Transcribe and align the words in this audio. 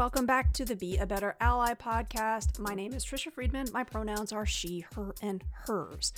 Welcome 0.00 0.24
back 0.24 0.54
to 0.54 0.64
the 0.64 0.76
Be 0.76 0.96
a 0.96 1.04
Better 1.04 1.36
Ally 1.42 1.74
podcast. 1.74 2.58
My 2.58 2.74
name 2.74 2.94
is 2.94 3.04
Trisha 3.04 3.30
Friedman. 3.30 3.66
My 3.70 3.84
pronouns 3.84 4.32
are 4.32 4.46
she, 4.46 4.86
her, 4.94 5.14
and 5.20 5.44
hers. 5.52 6.14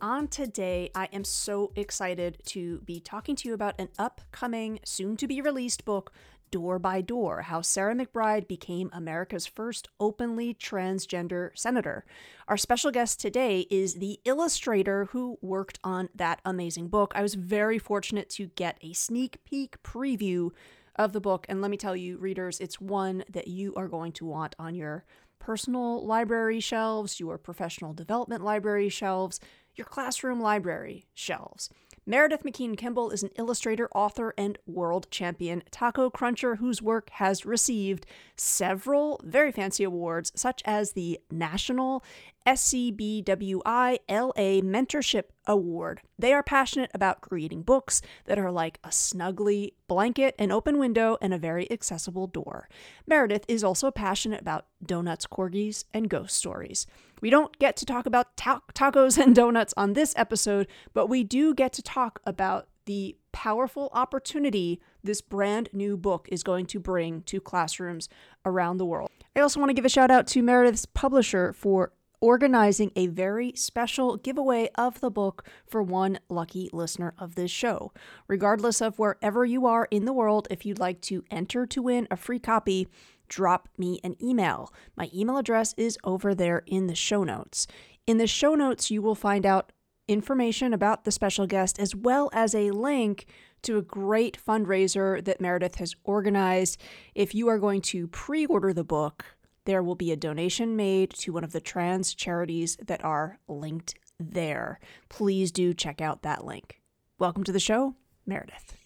On 0.00 0.28
today, 0.28 0.90
I 0.94 1.10
am 1.12 1.24
so 1.24 1.70
excited 1.76 2.38
to 2.46 2.78
be 2.86 3.00
talking 3.00 3.36
to 3.36 3.46
you 3.46 3.52
about 3.52 3.78
an 3.78 3.90
upcoming, 3.98 4.80
soon 4.82 5.18
to 5.18 5.26
be 5.26 5.42
released 5.42 5.84
book, 5.84 6.10
Door 6.50 6.78
by 6.78 7.02
Door 7.02 7.42
How 7.42 7.60
Sarah 7.60 7.94
McBride 7.94 8.48
Became 8.48 8.88
America's 8.94 9.44
First 9.44 9.88
Openly 10.00 10.54
Transgender 10.54 11.50
Senator. 11.54 12.06
Our 12.48 12.56
special 12.56 12.90
guest 12.90 13.20
today 13.20 13.66
is 13.70 13.96
the 13.96 14.20
illustrator 14.24 15.04
who 15.10 15.36
worked 15.42 15.78
on 15.84 16.08
that 16.14 16.40
amazing 16.46 16.88
book. 16.88 17.12
I 17.14 17.20
was 17.20 17.34
very 17.34 17.78
fortunate 17.78 18.30
to 18.30 18.46
get 18.46 18.78
a 18.80 18.94
sneak 18.94 19.44
peek 19.44 19.82
preview 19.82 20.52
of 20.98 21.12
the 21.12 21.20
book. 21.20 21.46
And 21.48 21.62
let 21.62 21.70
me 21.70 21.76
tell 21.76 21.96
you, 21.96 22.18
readers, 22.18 22.60
it's 22.60 22.80
one 22.80 23.24
that 23.30 23.48
you 23.48 23.74
are 23.76 23.88
going 23.88 24.12
to 24.12 24.26
want 24.26 24.54
on 24.58 24.74
your 24.74 25.04
personal 25.38 26.04
library 26.04 26.60
shelves, 26.60 27.20
your 27.20 27.38
professional 27.38 27.94
development 27.94 28.44
library 28.44 28.88
shelves, 28.88 29.40
your 29.74 29.86
classroom 29.86 30.40
library 30.40 31.06
shelves. 31.14 31.70
Meridth 32.08 32.42
McKean 32.42 32.74
Gimbel 32.74 33.12
is 33.12 33.22
an 33.22 33.28
illustrator, 33.36 33.86
author, 33.94 34.32
and 34.38 34.56
world 34.66 35.08
champion 35.10 35.62
taco 35.70 36.08
cruncher 36.08 36.56
whose 36.56 36.80
work 36.80 37.10
has 37.10 37.44
received 37.44 38.06
several 38.34 39.20
very 39.22 39.52
fancy 39.52 39.84
awards, 39.84 40.32
such 40.34 40.62
as 40.64 40.92
the 40.92 41.20
National 41.30 42.02
SCBWI 42.46 43.98
LA 44.08 44.62
Mentorship 44.62 45.24
Award. 45.46 46.00
They 46.18 46.32
are 46.32 46.42
passionate 46.42 46.90
about 46.94 47.20
creating 47.20 47.64
books 47.64 48.00
that 48.24 48.38
are 48.38 48.50
like 48.50 48.78
a 48.82 48.88
snuggly 48.88 49.74
blanket, 49.86 50.34
an 50.38 50.50
open 50.50 50.78
window, 50.78 51.18
and 51.20 51.34
a 51.34 51.38
very 51.38 51.70
accessible 51.70 52.26
door. 52.26 52.70
Meredith 53.06 53.44
is 53.48 53.62
also 53.62 53.90
passionate 53.90 54.40
about 54.40 54.64
donuts, 54.82 55.26
corgis, 55.26 55.84
and 55.92 56.08
ghost 56.08 56.36
stories. 56.36 56.86
We 57.20 57.30
don't 57.30 57.58
get 57.58 57.76
to 57.78 57.86
talk 57.86 58.06
about 58.06 58.36
ta- 58.36 58.62
tacos 58.74 59.18
and 59.18 59.34
donuts 59.34 59.74
on 59.76 59.92
this 59.92 60.14
episode, 60.16 60.66
but 60.94 61.06
we 61.06 61.24
do 61.24 61.54
get 61.54 61.72
to 61.74 61.82
talk 61.82 62.20
about 62.24 62.68
the 62.86 63.16
powerful 63.32 63.90
opportunity 63.92 64.80
this 65.04 65.20
brand 65.20 65.68
new 65.72 65.96
book 65.96 66.26
is 66.30 66.42
going 66.42 66.66
to 66.66 66.80
bring 66.80 67.22
to 67.22 67.40
classrooms 67.40 68.08
around 68.44 68.78
the 68.78 68.86
world. 68.86 69.10
I 69.36 69.40
also 69.40 69.60
want 69.60 69.70
to 69.70 69.74
give 69.74 69.84
a 69.84 69.90
shout 69.90 70.10
out 70.10 70.26
to 70.28 70.42
Meridth's 70.42 70.86
publisher 70.86 71.52
for 71.52 71.92
organizing 72.20 72.90
a 72.96 73.06
very 73.06 73.52
special 73.54 74.16
giveaway 74.16 74.68
of 74.74 75.00
the 75.00 75.10
book 75.10 75.46
for 75.66 75.82
one 75.82 76.18
lucky 76.28 76.68
listener 76.72 77.14
of 77.18 77.34
this 77.34 77.50
show. 77.50 77.92
Regardless 78.26 78.80
of 78.80 78.98
wherever 78.98 79.44
you 79.44 79.66
are 79.66 79.86
in 79.90 80.04
the 80.04 80.12
world, 80.12 80.48
if 80.50 80.66
you'd 80.66 80.78
like 80.78 81.00
to 81.02 81.24
enter 81.30 81.66
to 81.66 81.82
win 81.82 82.08
a 82.10 82.16
free 82.16 82.38
copy, 82.38 82.88
drop 83.28 83.68
me 83.76 84.00
an 84.02 84.16
email. 84.22 84.72
My 84.96 85.10
email 85.14 85.38
address 85.38 85.74
is 85.76 85.98
over 86.04 86.34
there 86.34 86.62
in 86.66 86.86
the 86.86 86.94
show 86.94 87.24
notes. 87.24 87.66
In 88.06 88.18
the 88.18 88.26
show 88.26 88.54
notes, 88.54 88.90
you 88.90 89.02
will 89.02 89.14
find 89.14 89.44
out 89.44 89.72
information 90.08 90.72
about 90.72 91.04
the 91.04 91.12
special 91.12 91.46
guest 91.46 91.78
as 91.78 91.94
well 91.94 92.30
as 92.32 92.54
a 92.54 92.70
link 92.70 93.26
to 93.62 93.76
a 93.76 93.82
great 93.82 94.38
fundraiser 94.42 95.22
that 95.24 95.40
Meridth 95.40 95.76
has 95.76 95.94
organized. 96.04 96.80
If 97.14 97.34
you 97.34 97.48
are 97.48 97.58
going 97.58 97.82
to 97.82 98.08
pre 98.08 98.46
order 98.46 98.72
the 98.72 98.84
book, 98.84 99.24
there 99.64 99.82
will 99.82 99.94
be 99.94 100.10
a 100.12 100.16
donation 100.16 100.76
made 100.76 101.10
to 101.10 101.32
one 101.32 101.44
of 101.44 101.52
the 101.52 101.60
trans 101.60 102.14
charities 102.14 102.78
that 102.86 103.04
are 103.04 103.38
linked 103.48 103.94
there. 104.18 104.80
Please 105.10 105.52
do 105.52 105.74
check 105.74 106.00
out 106.00 106.22
that 106.22 106.44
link. 106.44 106.80
Welcome 107.18 107.44
to 107.44 107.52
the 107.52 107.60
show, 107.60 107.94
Meredith. 108.26 108.77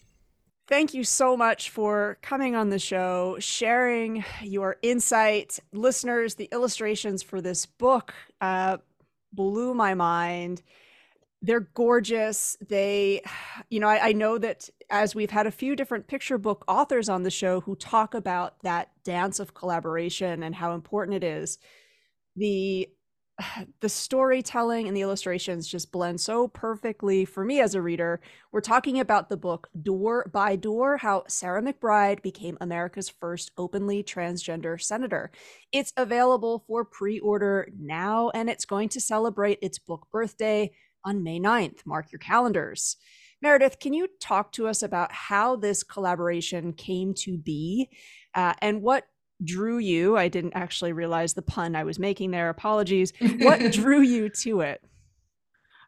Thank 0.67 0.93
you 0.93 1.03
so 1.03 1.35
much 1.35 1.69
for 1.69 2.17
coming 2.21 2.55
on 2.55 2.69
the 2.69 2.79
show, 2.79 3.35
sharing 3.39 4.23
your 4.41 4.77
insight. 4.81 5.59
Listeners, 5.73 6.35
the 6.35 6.47
illustrations 6.53 7.21
for 7.21 7.41
this 7.41 7.65
book 7.65 8.13
uh, 8.39 8.77
blew 9.33 9.73
my 9.73 9.93
mind. 9.93 10.61
They're 11.41 11.59
gorgeous. 11.59 12.57
They, 12.65 13.21
you 13.69 13.81
know, 13.81 13.89
I, 13.89 14.09
I 14.09 14.11
know 14.13 14.37
that 14.37 14.69
as 14.89 15.13
we've 15.13 15.31
had 15.31 15.47
a 15.47 15.51
few 15.51 15.75
different 15.75 16.07
picture 16.07 16.37
book 16.37 16.63
authors 16.67 17.09
on 17.09 17.23
the 17.23 17.31
show 17.31 17.59
who 17.59 17.75
talk 17.75 18.13
about 18.13 18.61
that 18.63 18.91
dance 19.03 19.39
of 19.39 19.53
collaboration 19.53 20.43
and 20.43 20.55
how 20.55 20.73
important 20.75 21.17
it 21.17 21.25
is, 21.25 21.57
the 22.37 22.89
the 23.81 23.89
storytelling 23.89 24.87
and 24.87 24.95
the 24.95 25.01
illustrations 25.01 25.67
just 25.67 25.91
blend 25.91 26.19
so 26.19 26.47
perfectly 26.47 27.25
for 27.25 27.43
me 27.43 27.59
as 27.59 27.75
a 27.75 27.81
reader. 27.81 28.21
We're 28.51 28.61
talking 28.61 28.99
about 28.99 29.29
the 29.29 29.37
book 29.37 29.69
Door 29.81 30.29
by 30.31 30.55
Door 30.55 30.97
How 30.97 31.23
Sarah 31.27 31.61
McBride 31.61 32.21
Became 32.21 32.57
America's 32.61 33.09
First 33.09 33.51
Openly 33.57 34.03
Transgender 34.03 34.81
Senator. 34.81 35.31
It's 35.71 35.93
available 35.97 36.63
for 36.67 36.85
pre 36.85 37.19
order 37.19 37.69
now, 37.77 38.29
and 38.33 38.49
it's 38.49 38.65
going 38.65 38.89
to 38.89 39.01
celebrate 39.01 39.59
its 39.61 39.79
book 39.79 40.07
birthday 40.11 40.71
on 41.05 41.23
May 41.23 41.39
9th. 41.39 41.85
Mark 41.85 42.11
your 42.11 42.19
calendars. 42.19 42.97
Meridth, 43.43 43.79
can 43.79 43.91
you 43.91 44.07
talk 44.21 44.53
to 44.53 44.67
us 44.67 44.81
about 44.81 45.11
how 45.11 45.57
this 45.57 45.83
collaboration 45.83 46.71
came 46.71 47.13
to 47.13 47.37
be 47.37 47.89
uh, 48.35 48.53
and 48.61 48.81
what 48.81 49.05
drew 49.43 49.77
you? 49.77 50.17
I 50.17 50.27
didn't 50.27 50.53
actually 50.53 50.93
realize 50.93 51.33
the 51.33 51.41
pun 51.41 51.75
I 51.75 51.83
was 51.83 51.99
making 51.99 52.31
there. 52.31 52.49
Apologies. 52.49 53.13
What 53.39 53.71
drew 53.71 54.01
you 54.01 54.29
to 54.29 54.61
it? 54.61 54.83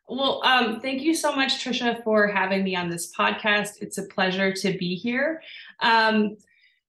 Well, 0.07 0.41
um, 0.43 0.81
thank 0.81 1.01
you 1.01 1.16
so 1.16 1.35
much, 1.35 1.63
Trisha, 1.63 2.03
for 2.03 2.27
having 2.27 2.63
me 2.63 2.75
on 2.75 2.89
this 2.89 3.11
podcast. 3.15 3.81
It's 3.81 3.97
a 3.97 4.03
pleasure 4.03 4.53
to 4.53 4.77
be 4.77 4.95
here. 4.95 5.41
Um, 5.79 6.38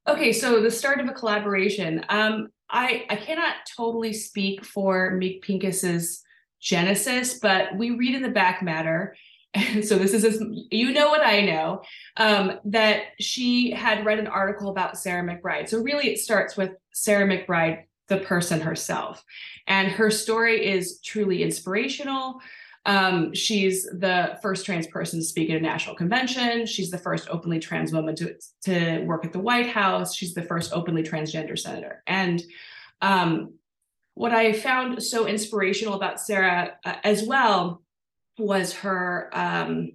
okay, 0.06 0.32
so 0.32 0.60
the 0.60 0.70
start 0.70 1.00
of 1.00 1.08
a 1.08 1.12
collaboration. 1.12 2.04
Um, 2.10 2.48
I, 2.68 3.06
I 3.08 3.16
cannot 3.16 3.54
totally 3.74 4.12
speak 4.12 4.64
for 4.64 5.12
Meeg 5.12 5.42
Pincus's 5.42 6.22
genesis, 6.60 7.38
but 7.38 7.76
we 7.76 7.92
read 7.92 8.14
in 8.14 8.22
the 8.22 8.28
back 8.28 8.62
matter 8.62 9.16
so 9.82 9.98
this 9.98 10.12
is 10.12 10.42
you 10.70 10.92
know 10.92 11.08
what 11.08 11.24
I 11.24 11.40
know 11.42 11.82
um, 12.16 12.58
that 12.64 13.02
she 13.20 13.70
had 13.70 14.04
read 14.04 14.18
an 14.18 14.26
article 14.26 14.70
about 14.70 14.98
Sarah 14.98 15.22
McBride. 15.22 15.68
So 15.68 15.82
really, 15.82 16.08
it 16.08 16.18
starts 16.18 16.56
with 16.56 16.72
Sarah 16.92 17.26
McBride, 17.26 17.84
the 18.08 18.18
person 18.18 18.60
herself, 18.60 19.24
and 19.66 19.88
her 19.88 20.10
story 20.10 20.66
is 20.66 21.00
truly 21.00 21.42
inspirational. 21.42 22.40
Um, 22.84 23.34
she's 23.34 23.82
the 23.84 24.38
first 24.42 24.64
trans 24.64 24.86
person 24.86 25.18
to 25.18 25.24
speak 25.24 25.50
at 25.50 25.56
a 25.56 25.60
national 25.60 25.96
convention. 25.96 26.66
She's 26.66 26.90
the 26.90 26.98
first 26.98 27.28
openly 27.28 27.58
trans 27.58 27.92
woman 27.92 28.14
to 28.16 28.34
to 28.62 29.00
work 29.04 29.24
at 29.24 29.32
the 29.32 29.40
White 29.40 29.68
House. 29.68 30.14
She's 30.14 30.34
the 30.34 30.42
first 30.42 30.72
openly 30.72 31.02
transgender 31.02 31.58
senator. 31.58 32.02
And 32.06 32.42
um, 33.00 33.54
what 34.14 34.32
I 34.32 34.52
found 34.52 35.02
so 35.02 35.26
inspirational 35.26 35.94
about 35.94 36.20
Sarah 36.20 36.74
uh, 36.84 36.94
as 37.04 37.24
well 37.24 37.82
was 38.38 38.72
her 38.74 39.30
um, 39.32 39.92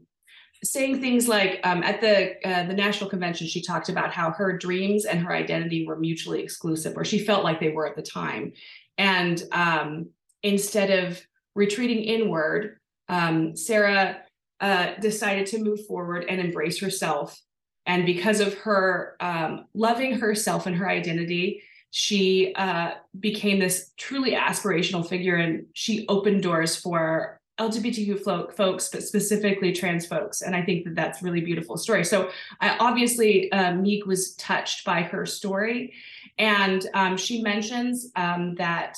saying 0.63 1.01
things 1.01 1.27
like 1.27 1.59
um, 1.63 1.83
at 1.83 2.01
the 2.01 2.35
uh, 2.47 2.65
the 2.67 2.73
national 2.73 3.09
convention 3.09 3.47
she 3.47 3.61
talked 3.61 3.89
about 3.89 4.13
how 4.13 4.31
her 4.31 4.57
dreams 4.57 5.05
and 5.05 5.19
her 5.19 5.33
identity 5.33 5.85
were 5.85 5.97
mutually 5.97 6.41
exclusive 6.41 6.95
or 6.95 7.03
she 7.03 7.19
felt 7.19 7.43
like 7.43 7.59
they 7.59 7.69
were 7.69 7.87
at 7.87 7.95
the 7.95 8.01
time. 8.01 8.53
And 8.97 9.41
um, 9.51 10.09
instead 10.43 10.91
of 10.91 11.21
retreating 11.55 12.03
inward 12.03 12.77
um, 13.09 13.55
sarah 13.55 14.21
uh, 14.59 14.93
decided 15.01 15.47
to 15.47 15.63
move 15.63 15.85
forward 15.87 16.25
and 16.29 16.39
embrace 16.39 16.79
herself. 16.79 17.39
And 17.87 18.05
because 18.05 18.39
of 18.39 18.53
her 18.59 19.15
um, 19.19 19.65
loving 19.73 20.19
herself 20.19 20.67
and 20.67 20.75
her 20.75 20.89
identity 20.89 21.63
she 21.93 22.53
uh, 22.55 22.91
became 23.19 23.59
this 23.59 23.91
truly 23.97 24.31
aspirational 24.31 25.05
figure 25.05 25.35
and 25.35 25.65
she 25.73 26.05
opened 26.07 26.41
doors 26.41 26.77
for 26.77 27.40
LGBTQ 27.59 28.55
folks, 28.55 28.89
but 28.89 29.03
specifically 29.03 29.71
trans 29.71 30.05
folks. 30.05 30.41
And 30.41 30.55
I 30.55 30.63
think 30.63 30.85
that 30.85 30.95
that's 30.95 31.21
really 31.21 31.41
beautiful 31.41 31.77
story. 31.77 32.03
So 32.03 32.29
I, 32.59 32.77
obviously, 32.79 33.51
uh, 33.51 33.73
Meeg 33.73 34.05
was 34.05 34.35
touched 34.35 34.83
by 34.85 35.01
her 35.01 35.25
story. 35.25 35.93
And 36.37 36.87
um, 36.93 37.17
she 37.17 37.41
mentions 37.41 38.11
um, 38.15 38.55
that 38.55 38.97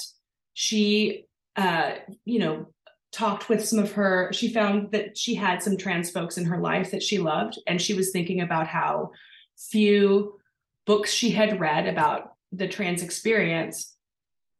she, 0.53 1.25
uh, 1.55 1.95
you 2.25 2.39
know, 2.39 2.67
talked 3.11 3.49
with 3.49 3.63
some 3.65 3.79
of 3.79 3.91
her, 3.91 4.31
she 4.33 4.51
found 4.51 4.91
that 4.91 5.17
she 5.17 5.35
had 5.35 5.61
some 5.61 5.77
trans 5.77 6.09
folks 6.09 6.37
in 6.37 6.45
her 6.45 6.59
life 6.59 6.91
that 6.91 7.03
she 7.03 7.19
loved. 7.19 7.59
And 7.67 7.81
she 7.81 7.93
was 7.93 8.11
thinking 8.11 8.41
about 8.41 8.67
how 8.67 9.11
few 9.57 10.39
books 10.85 11.11
she 11.11 11.31
had 11.31 11.59
read 11.59 11.87
about 11.87 12.33
the 12.51 12.67
trans 12.67 13.03
experience. 13.03 13.95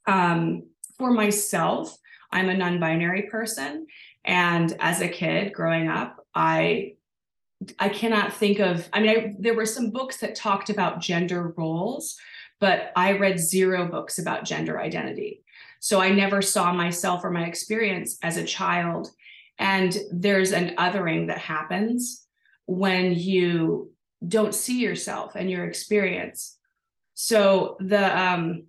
Um, 0.06 0.64
for 0.98 1.12
myself, 1.12 1.98
I'm 2.34 2.50
a 2.50 2.58
non 2.58 2.80
binary 2.80 3.24
person. 3.24 3.88
And 4.26 4.76
as 4.80 5.02
a 5.02 5.08
kid 5.08 5.54
growing 5.54 5.88
up, 5.88 6.26
I 6.36 6.96
I 7.80 7.88
cannot 7.88 8.34
think 8.34 8.60
of, 8.60 8.90
I 8.92 9.00
mean, 9.00 9.10
I, 9.10 9.36
there 9.40 9.54
were 9.54 9.66
some 9.66 9.92
books 9.92 10.18
that 10.18 10.36
talked 10.36 10.70
about 10.70 11.00
gender 11.00 11.54
roles, 11.56 12.18
but 12.60 12.92
I 12.98 13.14
read 13.18 13.40
zero 13.40 13.88
books 13.90 14.20
about 14.20 14.44
gender 14.44 14.82
identity. 14.82 15.44
So 15.80 16.02
I 16.02 16.12
never 16.12 16.42
saw 16.42 16.74
myself 16.74 17.24
or 17.24 17.32
my 17.32 17.46
experience 17.46 18.18
as 18.22 18.36
a 18.36 18.44
child. 18.44 19.12
And 19.60 19.98
there's 20.12 20.52
an 20.52 20.76
othering 20.76 21.28
that 21.28 21.38
happens 21.38 22.26
when 22.66 23.14
you 23.14 23.92
don't 24.28 24.56
see 24.56 24.80
yourself 24.80 25.36
and 25.36 25.50
your 25.50 25.66
experience 25.66 26.58
So 27.14 27.78
the 27.80 28.20
um, 28.20 28.66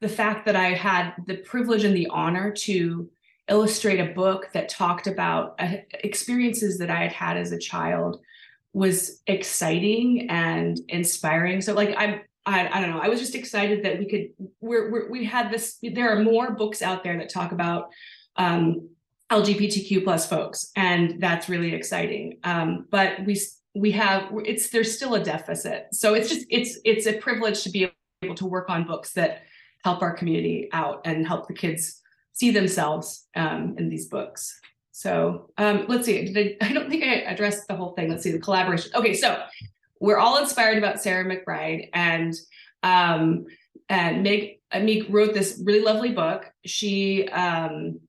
the 0.00 0.08
fact 0.08 0.46
that 0.46 0.56
I 0.56 0.72
had 0.72 1.14
the 1.26 1.36
privilege 1.36 1.84
and 1.84 1.94
the 1.94 2.08
honor 2.08 2.50
to 2.50 3.10
illustrate 3.48 3.98
a 3.98 4.14
book 4.14 4.48
that 4.52 4.68
talked 4.68 5.06
about 5.06 5.56
uh, 5.58 5.76
experiences 5.92 6.78
that 6.78 6.90
I 6.90 7.02
had 7.02 7.12
had 7.12 7.36
as 7.36 7.52
a 7.52 7.58
child 7.58 8.20
was 8.72 9.20
exciting 9.26 10.30
and 10.30 10.80
inspiring. 10.88 11.60
So 11.60 11.74
like 11.74 11.94
I'm 11.96 12.20
I, 12.46 12.68
I 12.72 12.80
don't 12.80 12.90
know. 12.90 13.00
I 13.00 13.08
was 13.08 13.20
just 13.20 13.34
excited 13.34 13.84
that 13.84 13.98
we 13.98 14.06
could 14.06 14.48
we're, 14.60 14.90
we're 14.90 15.10
we 15.10 15.24
had 15.24 15.52
this. 15.52 15.78
There 15.82 16.10
are 16.10 16.22
more 16.22 16.52
books 16.52 16.80
out 16.80 17.04
there 17.04 17.16
that 17.18 17.28
talk 17.28 17.52
about 17.52 17.90
um, 18.36 18.88
LGBTQ 19.30 20.04
plus 20.04 20.26
folks, 20.26 20.70
and 20.74 21.20
that's 21.20 21.48
really 21.48 21.74
exciting. 21.74 22.38
Um, 22.42 22.86
but 22.90 23.24
we 23.26 23.38
we 23.74 23.90
have 23.92 24.32
it's 24.46 24.70
there's 24.70 24.96
still 24.96 25.14
a 25.14 25.22
deficit. 25.22 25.88
So 25.92 26.14
it's 26.14 26.28
just 26.30 26.46
it's 26.48 26.78
it's 26.84 27.06
a 27.06 27.18
privilege 27.18 27.62
to 27.64 27.70
be 27.70 27.90
able 28.22 28.34
to 28.36 28.46
work 28.46 28.70
on 28.70 28.86
books 28.86 29.12
that 29.12 29.42
help 29.84 30.02
our 30.02 30.12
community 30.12 30.68
out 30.72 31.00
and 31.04 31.26
help 31.26 31.48
the 31.48 31.54
kids 31.54 32.00
see 32.32 32.50
themselves 32.50 33.26
um, 33.36 33.74
in 33.78 33.88
these 33.88 34.08
books. 34.08 34.58
So 34.92 35.50
um, 35.58 35.86
let's 35.88 36.06
see. 36.06 36.32
I, 36.36 36.56
I, 36.66 36.72
don't 36.72 36.90
think 36.90 37.04
I 37.04 37.14
addressed 37.30 37.66
the 37.68 37.76
whole 37.76 37.92
thing. 37.92 38.08
Let's 38.08 38.22
see 38.22 38.32
the 38.32 38.38
collaboration. 38.38 38.92
Okay, 38.94 39.14
so 39.14 39.42
we're 40.00 40.18
all 40.18 40.38
inspired 40.38 40.78
about 40.78 41.00
Sarah 41.00 41.24
McBride, 41.24 41.88
and 41.92 42.34
um, 42.82 43.46
and 43.88 44.22
Meg 44.22 44.60
Meg 44.74 45.06
wrote 45.12 45.34
this 45.34 45.60
really 45.64 45.80
lovely 45.82 46.12
book. 46.12 46.50
She 46.64 47.28
um, 47.28 48.00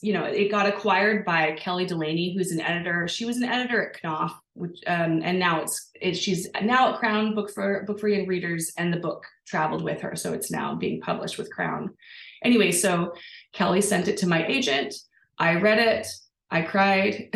you 0.00 0.12
know, 0.12 0.24
it 0.24 0.50
got 0.50 0.66
acquired 0.66 1.24
by 1.24 1.52
Kelly 1.52 1.84
Delaney, 1.84 2.34
who's 2.34 2.52
an 2.52 2.60
editor. 2.60 3.06
She 3.06 3.24
was 3.24 3.36
an 3.36 3.44
editor 3.44 3.90
at 3.90 4.02
Knopf, 4.02 4.34
which 4.54 4.80
um, 4.86 5.20
and 5.22 5.38
now 5.38 5.60
it's 5.60 5.90
it, 6.00 6.14
she's 6.14 6.48
now 6.62 6.92
at 6.92 6.98
Crown 6.98 7.34
Book 7.34 7.50
for 7.50 7.84
Book 7.84 8.00
for 8.00 8.08
Young 8.08 8.26
Readers, 8.26 8.72
and 8.78 8.92
the 8.92 8.98
book 8.98 9.26
traveled 9.46 9.82
with 9.82 10.00
her, 10.00 10.16
so 10.16 10.32
it's 10.32 10.50
now 10.50 10.74
being 10.74 11.00
published 11.00 11.38
with 11.38 11.52
Crown. 11.52 11.94
Anyway, 12.42 12.72
so 12.72 13.14
Kelly 13.52 13.80
sent 13.80 14.08
it 14.08 14.18
to 14.18 14.26
my 14.26 14.46
agent. 14.46 14.94
I 15.38 15.54
read 15.56 15.78
it. 15.78 16.06
I 16.50 16.62
cried, 16.62 17.30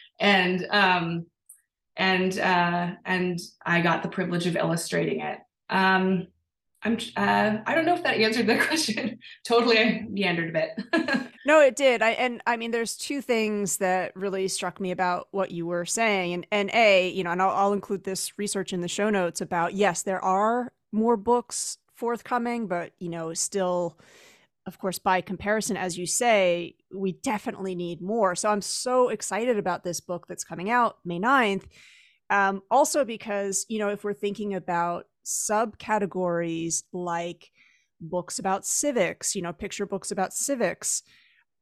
and 0.20 0.66
um, 0.70 1.26
and 1.96 2.38
uh, 2.38 2.92
and 3.04 3.38
I 3.64 3.80
got 3.80 4.02
the 4.02 4.08
privilege 4.08 4.46
of 4.46 4.56
illustrating 4.56 5.20
it. 5.20 5.38
Um, 5.68 6.28
I'm 6.82 6.98
uh, 7.16 7.58
I 7.66 7.74
don't 7.74 7.84
know 7.84 7.94
if 7.94 8.04
that 8.04 8.18
answered 8.18 8.46
the 8.46 8.58
question. 8.66 9.18
totally 9.44 9.78
I 9.78 10.06
meandered 10.08 10.50
a 10.50 10.52
bit. 10.52 11.30
no, 11.46 11.60
it 11.60 11.74
did. 11.74 12.02
I 12.02 12.10
and 12.10 12.40
I 12.46 12.56
mean 12.56 12.70
there's 12.70 12.96
two 12.96 13.20
things 13.20 13.78
that 13.78 14.14
really 14.14 14.46
struck 14.48 14.80
me 14.80 14.92
about 14.92 15.28
what 15.32 15.50
you 15.50 15.66
were 15.66 15.84
saying. 15.84 16.34
And 16.34 16.46
and 16.52 16.70
A, 16.72 17.08
you 17.08 17.24
know, 17.24 17.30
and 17.30 17.42
I'll, 17.42 17.50
I'll 17.50 17.72
include 17.72 18.04
this 18.04 18.38
research 18.38 18.72
in 18.72 18.82
the 18.82 18.88
show 18.88 19.10
notes 19.10 19.40
about 19.40 19.74
yes, 19.74 20.02
there 20.02 20.22
are 20.22 20.72
more 20.96 21.16
books 21.16 21.78
forthcoming, 21.94 22.66
but 22.66 22.92
you 22.98 23.08
know, 23.08 23.32
still 23.34 23.98
of 24.66 24.78
course 24.80 24.98
by 24.98 25.20
comparison 25.20 25.76
as 25.76 25.96
you 25.96 26.06
say, 26.06 26.74
we 26.92 27.12
definitely 27.12 27.74
need 27.74 28.00
more. 28.00 28.34
So 28.34 28.48
I'm 28.48 28.62
so 28.62 29.10
excited 29.10 29.58
about 29.58 29.84
this 29.84 30.00
book 30.00 30.26
that's 30.26 30.44
coming 30.44 30.70
out 30.70 30.96
May 31.04 31.20
9th. 31.20 31.64
Um, 32.30 32.62
also 32.70 33.04
because, 33.04 33.64
you 33.68 33.78
know, 33.78 33.90
if 33.90 34.02
we're 34.02 34.12
thinking 34.12 34.54
about 34.54 35.06
subcategories 35.24 36.82
like 36.92 37.50
books 38.00 38.38
about 38.38 38.66
civics, 38.66 39.34
you 39.34 39.42
know, 39.42 39.52
picture 39.52 39.86
books 39.86 40.10
about 40.10 40.32
civics. 40.32 41.02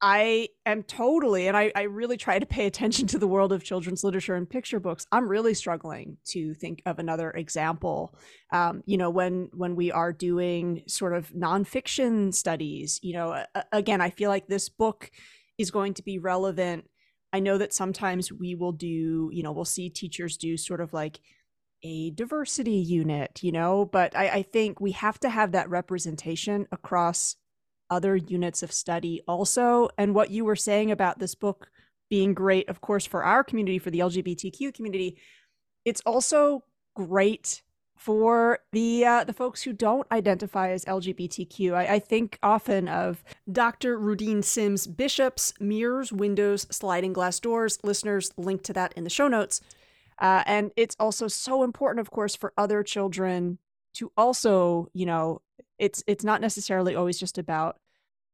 I 0.06 0.50
am 0.66 0.82
totally, 0.82 1.48
and 1.48 1.56
I, 1.56 1.72
I 1.74 1.84
really 1.84 2.18
try 2.18 2.38
to 2.38 2.44
pay 2.44 2.66
attention 2.66 3.06
to 3.06 3.18
the 3.18 3.26
world 3.26 3.52
of 3.52 3.64
children's 3.64 4.04
literature 4.04 4.34
and 4.34 4.48
picture 4.48 4.78
books. 4.78 5.06
I'm 5.10 5.26
really 5.26 5.54
struggling 5.54 6.18
to 6.26 6.52
think 6.52 6.82
of 6.84 6.98
another 6.98 7.30
example. 7.30 8.14
Um, 8.52 8.82
you 8.84 8.98
know, 8.98 9.08
when 9.08 9.48
when 9.54 9.76
we 9.76 9.90
are 9.90 10.12
doing 10.12 10.82
sort 10.86 11.14
of 11.14 11.30
nonfiction 11.30 12.34
studies, 12.34 13.00
you 13.02 13.14
know, 13.14 13.46
again, 13.72 14.02
I 14.02 14.10
feel 14.10 14.28
like 14.28 14.46
this 14.46 14.68
book 14.68 15.10
is 15.56 15.70
going 15.70 15.94
to 15.94 16.02
be 16.02 16.18
relevant. 16.18 16.84
I 17.32 17.40
know 17.40 17.56
that 17.56 17.72
sometimes 17.72 18.30
we 18.30 18.54
will 18.54 18.72
do, 18.72 19.30
you 19.32 19.42
know, 19.42 19.52
we'll 19.52 19.64
see 19.64 19.88
teachers 19.88 20.36
do 20.36 20.58
sort 20.58 20.82
of 20.82 20.92
like 20.92 21.18
a 21.82 22.10
diversity 22.10 22.76
unit, 22.76 23.42
you 23.42 23.52
know, 23.52 23.86
but 23.86 24.14
I, 24.14 24.28
I 24.28 24.42
think 24.42 24.82
we 24.82 24.92
have 24.92 25.18
to 25.20 25.30
have 25.30 25.52
that 25.52 25.70
representation 25.70 26.66
across 26.72 27.36
other 27.90 28.16
units 28.16 28.62
of 28.62 28.72
study 28.72 29.22
also. 29.26 29.88
And 29.98 30.14
what 30.14 30.30
you 30.30 30.44
were 30.44 30.56
saying 30.56 30.90
about 30.90 31.18
this 31.18 31.34
book 31.34 31.70
being 32.10 32.34
great, 32.34 32.68
of 32.68 32.80
course, 32.80 33.06
for 33.06 33.24
our 33.24 33.42
community, 33.42 33.78
for 33.78 33.90
the 33.90 34.00
LGBTQ 34.00 34.74
community, 34.74 35.18
it's 35.84 36.02
also 36.06 36.64
great 36.94 37.62
for 37.96 38.58
the 38.72 39.04
uh, 39.04 39.24
the 39.24 39.32
folks 39.32 39.62
who 39.62 39.72
don't 39.72 40.06
identify 40.10 40.70
as 40.70 40.84
LGBTQ. 40.84 41.74
I, 41.74 41.94
I, 41.94 41.98
think 41.98 42.38
often 42.42 42.88
of 42.88 43.22
Dr. 43.50 43.98
Rudine 43.98 44.42
Sims 44.42 44.86
Bishop's 44.86 45.54
Mirrors, 45.60 46.12
Windows, 46.12 46.66
Sliding 46.70 47.12
Glass 47.12 47.38
Doors. 47.40 47.78
Listeners, 47.82 48.32
link 48.36 48.62
to 48.64 48.72
that 48.72 48.92
in 48.94 49.04
the 49.04 49.10
show 49.10 49.28
notes. 49.28 49.60
Uh, 50.18 50.42
and 50.46 50.70
it's 50.76 50.96
also 50.98 51.28
so 51.28 51.62
important, 51.62 52.00
of 52.00 52.10
course, 52.10 52.34
for 52.34 52.52
other 52.56 52.82
children 52.82 53.58
to 53.94 54.12
also, 54.16 54.88
you 54.92 55.06
know, 55.06 55.40
it's 55.78 56.02
it's 56.06 56.24
not 56.24 56.40
necessarily 56.40 56.94
always 56.94 57.18
just 57.18 57.38
about 57.38 57.76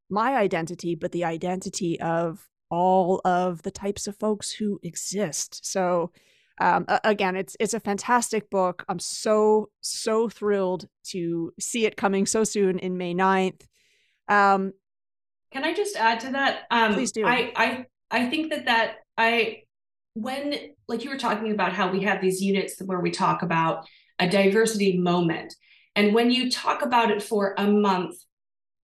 my 0.08 0.36
identity, 0.36 0.94
but 0.94 1.12
the 1.12 1.24
identity 1.24 2.00
of 2.00 2.48
all 2.70 3.20
of 3.24 3.62
the 3.62 3.70
types 3.70 4.06
of 4.06 4.16
folks 4.16 4.50
who 4.52 4.78
exist. 4.82 5.64
So 5.64 6.12
um, 6.60 6.84
again, 7.04 7.36
it's 7.36 7.56
it's 7.58 7.74
a 7.74 7.80
fantastic 7.80 8.50
book. 8.50 8.84
I'm 8.88 8.98
so 8.98 9.70
so 9.80 10.28
thrilled 10.28 10.86
to 11.04 11.52
see 11.58 11.86
it 11.86 11.96
coming 11.96 12.26
so 12.26 12.44
soon 12.44 12.78
in 12.78 12.98
May 12.98 13.14
9th. 13.14 13.62
Um, 14.28 14.72
Can 15.52 15.64
I 15.64 15.72
just 15.72 15.96
add 15.96 16.20
to 16.20 16.32
that? 16.32 16.62
Um, 16.70 16.94
please 16.94 17.12
do. 17.12 17.26
I 17.26 17.52
I 17.56 17.86
I 18.10 18.28
think 18.28 18.50
that 18.50 18.66
that 18.66 18.96
I 19.16 19.62
when 20.14 20.54
like 20.86 21.02
you 21.02 21.10
were 21.10 21.18
talking 21.18 21.52
about 21.52 21.72
how 21.72 21.90
we 21.90 22.02
have 22.02 22.20
these 22.20 22.42
units 22.42 22.80
where 22.84 23.00
we 23.00 23.10
talk 23.10 23.42
about 23.42 23.86
a 24.18 24.28
diversity 24.28 24.98
moment 24.98 25.54
and 26.00 26.14
when 26.14 26.30
you 26.30 26.50
talk 26.50 26.80
about 26.80 27.10
it 27.10 27.22
for 27.22 27.54
a 27.58 27.66
month 27.66 28.16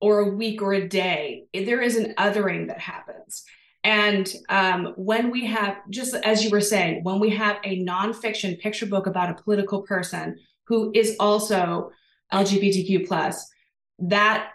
or 0.03 0.19
a 0.19 0.29
week 0.29 0.61
or 0.61 0.75
a 0.75 0.87
day 0.87 1.45
there 1.55 1.81
is 1.81 1.97
an 1.97 2.13
othering 2.19 2.69
that 2.69 2.79
happens. 2.79 3.43
And 3.83 4.31
um, 4.51 4.93
when 4.97 5.31
we 5.31 5.47
have 5.47 5.79
just 5.89 6.15
as 6.15 6.45
you 6.45 6.51
were 6.51 6.61
saying 6.61 7.05
when 7.05 7.19
we 7.19 7.31
have 7.31 7.57
a 7.65 7.83
nonfiction 7.83 8.61
picture 8.61 8.85
book 8.85 9.07
about 9.07 9.31
a 9.31 9.43
political 9.43 9.81
person 9.83 10.37
who 10.67 10.93
is 10.95 11.17
also 11.19 11.91
lgbtq 12.33 13.07
plus 13.09 13.49
that 13.99 14.51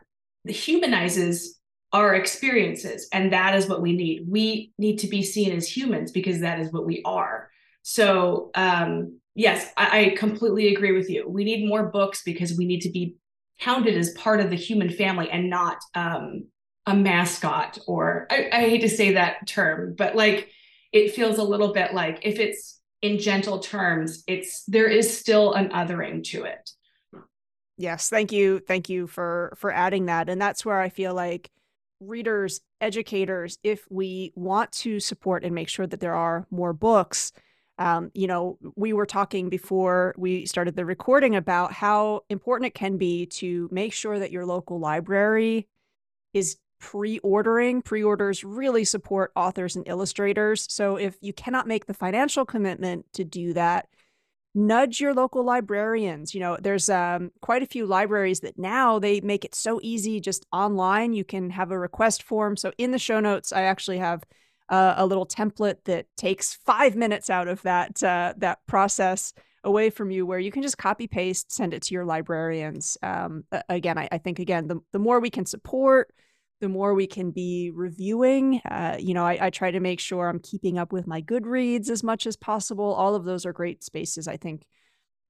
humanizes 0.46 1.60
our 1.94 2.14
experiences. 2.14 3.08
And 3.12 3.34
that 3.34 3.56
is 3.56 3.68
what 3.68 3.82
we 3.82 3.94
need. 3.94 4.26
We 4.30 4.72
need 4.78 4.98
to 5.00 5.08
be 5.08 5.24
seen 5.24 5.52
as 5.52 5.68
humans 5.68 6.12
because 6.12 6.42
that 6.42 6.60
is 6.60 6.72
what 6.72 6.86
we 6.86 7.02
are. 7.06 7.50
So 7.82 8.52
um 8.54 9.21
yes 9.36 9.72
I, 9.78 10.00
I, 10.00 10.16
completely 10.16 10.74
agree 10.74 10.92
with 10.92 11.10
you. 11.10 11.28
We 11.28 11.44
need 11.44 11.68
more 11.68 11.90
books 11.90 12.22
because 12.24 12.58
we 12.58 12.66
need 12.66 12.82
to 12.82 12.90
be 12.90 13.16
counted 13.60 13.96
as 13.96 14.12
part 14.12 14.40
of 14.40 14.50
the 14.50 14.56
human 14.56 14.90
family 14.90 15.30
and 15.30 15.50
not 15.50 15.78
um 15.96 16.48
a 16.88 16.96
mascot 16.96 17.78
or 17.88 18.28
I, 18.32 18.50
I 18.52 18.62
hate 18.62 18.82
to 18.82 18.90
say 18.90 19.14
that 19.14 19.48
term 19.48 19.96
but 19.96 20.16
like 20.16 20.50
it 20.92 21.14
feels 21.14 21.38
a 21.38 21.44
little 21.44 21.74
bit 21.74 21.94
like 21.94 22.20
if 22.24 22.40
it's 22.40 22.80
in 23.02 23.20
gentle 23.20 23.60
terms 23.60 24.24
it's 24.28 24.64
there 24.66 24.88
is 24.88 25.16
still 25.16 25.54
an 25.54 25.70
othering 25.70 26.24
to 26.26 26.44
it. 26.44 26.70
Yes 27.78 28.10
thank 28.10 28.32
you 28.32 28.60
thank 28.60 28.90
you 28.90 29.08
for 29.08 29.54
for 29.56 29.72
adding 29.72 30.08
that. 30.08 30.28
And 30.28 30.42
that's 30.42 30.66
where 30.66 30.82
i 30.82 30.90
feel 30.90 31.14
like 31.14 31.52
readers, 32.02 32.62
educators, 32.82 33.58
if 33.64 33.86
we 33.90 34.34
want 34.36 34.72
to 34.72 35.00
support 35.00 35.44
and 35.44 35.56
make 35.56 35.70
sure 35.70 35.88
that 35.88 36.00
there 36.00 36.16
are 36.16 36.48
more 36.50 36.74
books, 36.74 37.32
um, 37.82 38.12
you 38.14 38.28
know, 38.28 38.58
we 38.76 38.94
were 38.94 39.06
talking 39.06 39.50
before 39.50 40.14
we 40.18 40.46
started 40.46 40.76
the 40.76 40.86
recording 40.86 41.36
about 41.36 41.74
how 41.74 42.22
important 42.30 42.68
it 42.68 42.76
can 42.76 42.98
be 42.98 43.26
to 43.26 43.68
make 43.72 43.92
sure 43.92 44.20
that 44.20 44.32
your 44.32 44.46
local 44.46 44.80
library 44.80 45.68
is 46.34 46.58
pre-ordering 46.80 47.80
pre-orders 47.80 48.44
really 48.44 48.84
support 48.84 49.32
authors 49.36 49.76
and 49.76 49.88
illustrators 49.88 50.66
so 50.68 50.96
if 50.96 51.16
you 51.22 51.32
cannot 51.32 51.68
make 51.68 51.86
the 51.86 51.94
financial 51.94 52.44
commitment 52.44 53.06
to 53.14 53.24
do 53.24 53.54
that 53.54 53.88
nudge 54.54 55.00
your 55.00 55.14
local 55.14 55.44
librarians. 55.44 56.34
You 56.34 56.42
know, 56.42 56.58
there's 56.60 56.90
um, 56.90 57.32
quite 57.42 57.64
a 57.64 57.68
few 57.68 57.86
libraries 57.86 58.42
that 58.42 58.60
now 58.60 59.00
they 59.00 59.22
make 59.22 59.46
it 59.46 59.56
so 59.56 59.80
easy 59.82 60.20
just 60.20 60.46
online. 60.52 61.14
You 61.14 61.24
can 61.24 61.50
have 61.52 61.72
a 61.72 61.80
request 61.80 62.24
form. 62.24 62.58
So 62.58 62.72
in 62.78 62.92
the 62.92 63.00
show 63.00 63.20
notes, 63.20 63.54
I 63.54 63.64
actually 63.64 64.00
have 64.00 64.24
uh, 64.72 64.96
a 64.98 65.06
little 65.06 65.26
template 65.26 65.84
that 65.86 66.08
takes 66.18 66.56
five 66.66 66.96
minutes 66.96 67.30
out 67.30 67.48
of 67.48 67.62
that 67.62 68.02
uh, 68.04 68.34
that 68.38 68.60
process 68.68 69.34
away 69.64 69.92
from 69.92 70.10
you 70.10 70.26
where 70.26 70.40
you 70.40 70.52
can 70.52 70.64
just 70.64 70.80
copy 70.80 71.06
paste 71.06 71.52
send 71.52 71.72
it 71.72 71.84
to 71.84 71.94
your 71.94 72.06
librarians 72.06 72.98
um, 73.04 73.44
again 73.70 73.98
I, 73.98 74.08
I 74.12 74.18
think 74.18 74.40
again 74.40 74.68
the, 74.68 74.80
the 74.92 74.98
more 74.98 75.20
we 75.20 75.30
can 75.30 75.46
support 75.46 76.12
the 76.62 76.70
more 76.70 76.94
we 76.94 77.08
can 77.08 77.32
be 77.32 77.72
reviewing. 77.74 78.62
Uh, 78.70 78.96
you 79.00 79.14
know, 79.16 79.26
I, 79.26 79.48
I, 79.48 79.50
try 79.50 79.72
to 79.72 79.80
make 79.80 80.00
sure 80.00 80.30
I'm 80.30 80.40
keeping 80.40 80.78
up 80.78 80.94
with 80.94 81.08
my 81.08 81.22
Goodreads 81.22 81.90
as 81.90 82.04
much 82.04 82.28
as 82.28 82.38
possible. 82.38 82.94
All 82.94 83.16
of 83.16 83.26
those 83.26 83.46
are 83.48 83.52
great 83.52 83.84
spaces, 83.84 84.28
I 84.28 84.38
think, 84.38 84.66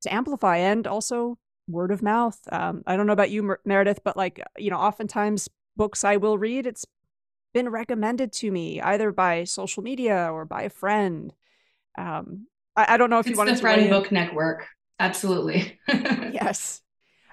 to 0.01 0.13
amplify 0.13 0.57
and 0.57 0.86
also 0.86 1.38
word 1.67 1.91
of 1.91 2.03
mouth. 2.03 2.38
Um, 2.51 2.83
I 2.86 2.98
don't 2.98 3.07
know 3.07 3.13
about 3.13 3.31
you, 3.31 3.43
Mer- 3.43 3.62
Meridth, 3.65 4.00
but 4.03 4.17
like, 4.17 4.41
you 4.57 4.69
know, 4.69 4.77
oftentimes 4.77 5.48
books 5.77 6.03
I 6.03 6.17
will 6.17 6.38
read, 6.38 6.67
it's 6.67 6.86
been 7.53 7.70
recommended 7.70 8.31
to 8.34 8.51
me 8.51 8.81
either 8.81 9.12
by 9.12 9.43
social 9.43 9.84
media 9.84 10.29
or 10.31 10.46
by 10.46 10.63
a 10.63 10.70
friend. 10.70 11.34
Um, 11.98 12.48
I, 12.75 12.93
I 12.93 12.98
don't 12.98 13.10
know 13.10 13.20
if 13.20 13.27
it's 13.27 13.31
you 13.31 13.38
want 13.38 13.50
the 13.50 13.55
to 13.55 13.62
friend 13.62 13.89
book 13.89 14.12
network. 14.12 14.67
Absolutely. 15.00 15.79
yes. 15.88 16.81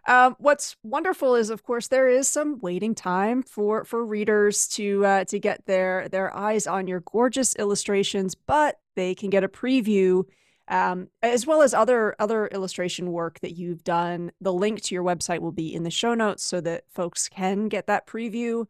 Um, 0.06 0.37
what's 0.38 0.75
wonderful 0.82 1.34
is, 1.34 1.50
of 1.50 1.62
course, 1.62 1.88
there 1.88 2.08
is 2.08 2.26
some 2.26 2.58
waiting 2.60 2.94
time 2.94 3.42
for 3.42 3.84
for 3.84 4.04
readers 4.04 4.66
to 4.68 5.04
uh, 5.04 5.25
to 5.25 5.38
get 5.38 5.66
their 5.66 6.08
their 6.08 6.34
eyes 6.34 6.66
on 6.66 6.87
your 6.87 7.00
gorgeous 7.00 7.54
illustrations, 7.56 8.34
but 8.34 8.76
they 8.96 9.14
can 9.14 9.28
get 9.28 9.44
a 9.44 9.48
preview 9.48 10.25
um, 10.68 11.08
as 11.22 11.46
well 11.46 11.62
as 11.62 11.75
other 11.75 12.14
other 12.18 12.46
illustration 12.48 13.12
work 13.12 13.40
that 13.40 13.52
you've 13.52 13.84
done. 13.84 14.32
The 14.40 14.52
link 14.52 14.82
to 14.82 14.94
your 14.94 15.04
website 15.04 15.40
will 15.40 15.52
be 15.52 15.75
in 15.75 15.82
the 15.82 15.90
show 15.90 16.14
notes 16.14 16.42
so 16.42 16.60
that 16.62 16.84
folks 16.88 17.28
can 17.28 17.68
get 17.68 17.87
that 17.87 18.06
preview. 18.06 18.66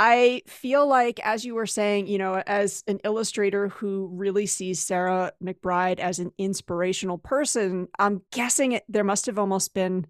I 0.00 0.42
feel 0.46 0.86
like, 0.86 1.18
as 1.24 1.44
you 1.44 1.56
were 1.56 1.66
saying, 1.66 2.06
you 2.06 2.18
know, 2.18 2.36
as 2.46 2.84
an 2.86 3.00
illustrator 3.02 3.66
who 3.68 4.08
really 4.12 4.46
sees 4.46 4.78
Sarah 4.78 5.32
McBride 5.42 5.98
as 5.98 6.20
an 6.20 6.30
inspirational 6.38 7.18
person, 7.18 7.88
I'm 7.98 8.22
guessing 8.30 8.72
it, 8.72 8.84
there 8.88 9.02
must 9.02 9.26
have 9.26 9.40
almost 9.40 9.74
been 9.74 10.06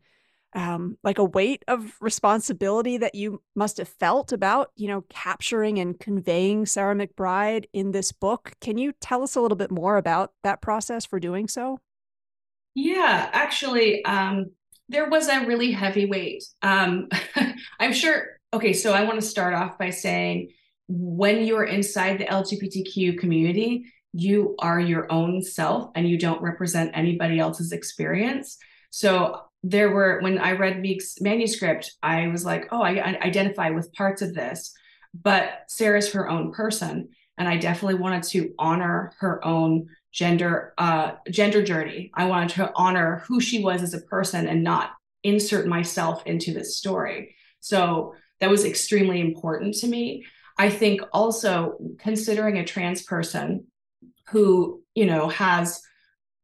um, 0.53 0.99
like 1.03 1.19
a 1.19 1.25
weight 1.25 1.65
of 1.69 1.97
responsibility 2.03 2.99
that 2.99 3.15
you 3.15 3.41
must 3.55 3.79
have 3.79 3.89
felt 3.89 4.31
about, 4.31 4.73
you 4.77 4.89
know, 4.89 5.07
capturing 5.09 5.79
and 5.79 5.99
conveying 5.99 6.67
Sarah 6.67 6.95
McBride 6.95 7.65
in 7.73 7.93
this 7.93 8.13
book. 8.13 8.53
Can 8.61 8.77
you 8.77 8.93
tell 9.01 9.23
us 9.23 9.37
a 9.37 9.41
little 9.41 9.57
bit 9.57 9.71
more 9.71 9.97
about 9.97 10.33
that 10.43 10.61
process 10.61 11.07
for 11.07 11.19
doing 11.19 11.49
so? 11.49 11.81
Yeah, 12.75 13.31
actually, 13.33 14.05
um, 14.05 14.51
there 14.91 15.09
was 15.09 15.29
a 15.29 15.47
really 15.47 15.73
heavy 15.73 16.05
weight. 16.05 16.45
Um, 16.61 17.09
I'm 17.81 17.95
sure 17.95 18.38
okay, 18.53 18.73
so 18.73 18.93
I 18.93 19.05
want 19.05 19.21
to 19.21 19.27
start 19.27 19.55
off 19.55 19.79
by 19.79 19.91
saying 19.91 20.51
when 20.89 21.45
you're 21.45 21.65
inside 21.65 22.19
the 22.19 22.25
LGBTQ 22.25 23.19
community, 23.19 23.85
you 24.13 24.57
are 24.59 24.81
your 24.81 25.11
own 25.13 25.43
self 25.43 25.91
and 25.95 26.09
you 26.09 26.19
don't 26.19 26.43
represent 26.43 26.91
anybody 26.95 27.39
else's 27.39 27.73
experience. 27.73 28.57
So 28.91 29.43
there 29.63 29.91
were 29.91 30.21
when 30.21 30.39
I 30.39 30.53
read 30.53 30.81
Meeg's 30.81 31.21
manuscript, 31.21 31.93
I 32.03 32.29
was 32.29 32.45
like, 32.45 32.69
oh, 32.71 32.81
I, 32.81 32.93
I 32.93 33.19
identify 33.21 33.71
with 33.71 33.93
parts 33.93 34.23
of 34.23 34.35
this, 34.35 34.73
but 35.15 35.65
Sarah's 35.69 36.13
her 36.13 36.29
own 36.29 36.53
person, 36.53 37.09
and 37.37 37.49
I 37.49 37.57
definitely 37.59 37.99
wanted 37.99 38.23
to 38.25 38.55
honor 38.59 39.13
her 39.19 39.45
own 39.45 39.89
gender 40.13 40.73
uh, 40.79 41.13
gender 41.31 41.63
journey. 41.63 42.11
I 42.15 42.25
wanted 42.27 42.51
to 42.51 42.73
honor 42.75 43.23
who 43.27 43.41
she 43.41 43.63
was 43.63 43.83
as 43.83 43.95
a 43.95 44.01
person 44.03 44.47
and 44.47 44.65
not 44.65 44.93
insert 45.23 45.67
myself 45.67 46.23
into 46.25 46.55
this 46.55 46.79
story. 46.79 47.35
So 47.61 48.15
that 48.41 48.51
was 48.51 48.65
extremely 48.65 49.21
important 49.21 49.75
to 49.77 49.87
me. 49.87 50.25
I 50.57 50.71
think 50.71 51.01
also 51.13 51.79
considering 51.99 52.59
a 52.59 52.65
trans 52.65 53.03
person 53.03 53.67
who, 54.29 54.83
you 54.95 55.07
know, 55.07 55.29
has 55.29 55.81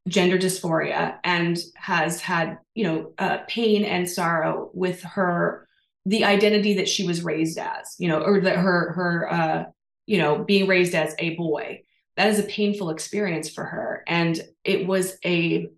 gender 0.06 0.38
dysphoria 0.38 1.18
and 1.24 1.58
has 1.74 2.20
had, 2.20 2.58
you 2.74 2.84
know, 2.84 3.12
uh, 3.18 3.38
pain 3.48 3.84
and 3.84 4.08
sorrow 4.08 4.70
with 4.74 5.02
her, 5.02 5.66
the 6.06 6.24
identity 6.24 6.74
that 6.74 6.88
she 6.88 7.06
was 7.06 7.24
raised 7.24 7.58
as, 7.58 7.96
you 7.98 8.08
know, 8.08 8.20
or 8.20 8.40
that 8.40 8.56
her, 8.56 8.92
her, 8.92 9.32
uh, 9.32 9.64
you 10.06 10.18
know, 10.18 10.44
being 10.44 10.68
raised 10.68 10.94
as 10.94 11.14
a 11.18 11.34
boy. 11.36 11.82
That 12.16 12.28
is 12.28 12.38
a 12.38 12.44
painful 12.44 12.90
experience 12.90 13.50
for 13.50 13.64
her. 13.64 14.04
And 14.06 14.40
it 14.62 14.86
was 14.86 15.16
a, 15.24 15.68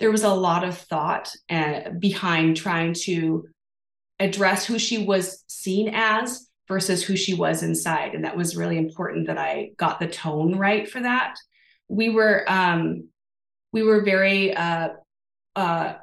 there 0.00 0.10
was 0.10 0.24
a 0.24 0.34
lot 0.34 0.64
of 0.64 0.76
thought 0.76 1.34
uh, 1.48 1.90
behind 1.98 2.56
trying 2.56 2.94
to 2.94 3.48
address 4.22 4.64
who 4.64 4.78
she 4.78 5.04
was 5.04 5.44
seen 5.48 5.90
as 5.92 6.48
versus 6.68 7.02
who 7.02 7.16
she 7.16 7.34
was 7.34 7.62
inside. 7.62 8.14
And 8.14 8.24
that 8.24 8.36
was 8.36 8.56
really 8.56 8.78
important 8.78 9.26
that 9.26 9.38
I 9.38 9.72
got 9.76 10.00
the 10.00 10.06
tone 10.06 10.56
right 10.56 10.88
for 10.88 11.00
that. 11.00 11.34
We 11.88 12.08
were 12.08 12.44
um, 12.50 13.08
we 13.72 13.82
were 13.82 14.02
very 14.02 14.54
uh, 14.54 14.90
uh, 15.56 15.94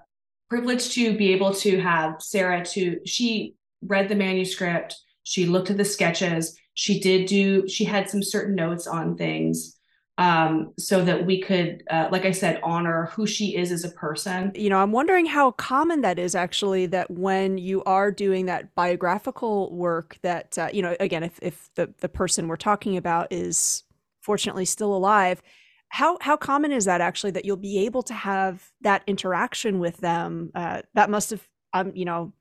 privileged 0.50 0.94
to 0.94 1.18
be 1.18 1.34
able 1.34 1.54
to 1.56 1.80
have 1.80 2.22
Sarah 2.22 2.66
to 2.66 3.00
she 3.06 3.56
read 3.82 4.10
the 4.10 4.16
manuscript, 4.16 4.96
she 5.24 5.46
looked 5.46 5.70
at 5.70 5.78
the 5.78 5.86
sketches, 5.86 6.60
she 6.74 7.00
did 7.00 7.28
do 7.28 7.68
she 7.68 7.86
had 7.86 8.10
some 8.10 8.22
certain 8.22 8.56
notes 8.56 8.86
on 8.86 9.16
things 9.16 9.79
um, 10.20 10.74
so 10.78 11.04
that 11.06 11.26
we 11.26 11.40
could, 11.40 11.82
uh, 11.90 12.10
like 12.12 12.26
I 12.26 12.32
said, 12.32 12.60
honor 12.62 13.06
who 13.14 13.26
she 13.26 13.56
is 13.56 13.72
as 13.72 13.86
a 13.86 13.90
person. 13.92 14.52
You 14.54 14.70
know, 14.70 14.80
I'm 14.80 14.92
wondering 14.92 15.26
how 15.26 15.52
common 15.52 16.02
that 16.02 16.20
is 16.20 16.36
actually 16.36 16.88
that 16.88 17.10
when 17.10 17.58
you 17.58 17.82
are 17.86 18.12
doing 18.12 18.46
that 18.48 18.76
biographical 18.76 19.74
work, 19.74 20.18
that, 20.22 20.58
uh, 20.58 20.68
you 20.74 20.82
know, 20.82 20.94
again, 21.00 21.24
if, 21.24 21.40
if 21.42 21.70
the, 21.76 21.94
the 22.02 22.10
person 22.10 22.50
we're 22.50 22.58
talking 22.58 22.98
about 22.98 23.32
is 23.32 23.84
fortunately 24.20 24.66
still 24.66 24.94
alive, 24.94 25.42
how, 25.88 26.18
how 26.20 26.36
common 26.36 26.74
is 26.74 26.84
that 26.84 27.00
actually 27.00 27.32
that 27.32 27.46
you'll 27.46 27.56
be 27.56 27.86
able 27.86 28.04
to 28.04 28.14
have 28.14 28.74
that 28.82 29.04
interaction 29.08 29.80
with 29.80 29.98
them? 29.98 30.52
Uh, 30.54 30.82
that 30.96 31.10
must 31.10 31.30
have, 31.30 31.48
um, 31.72 31.94
you 31.96 32.04
know, 32.04 32.34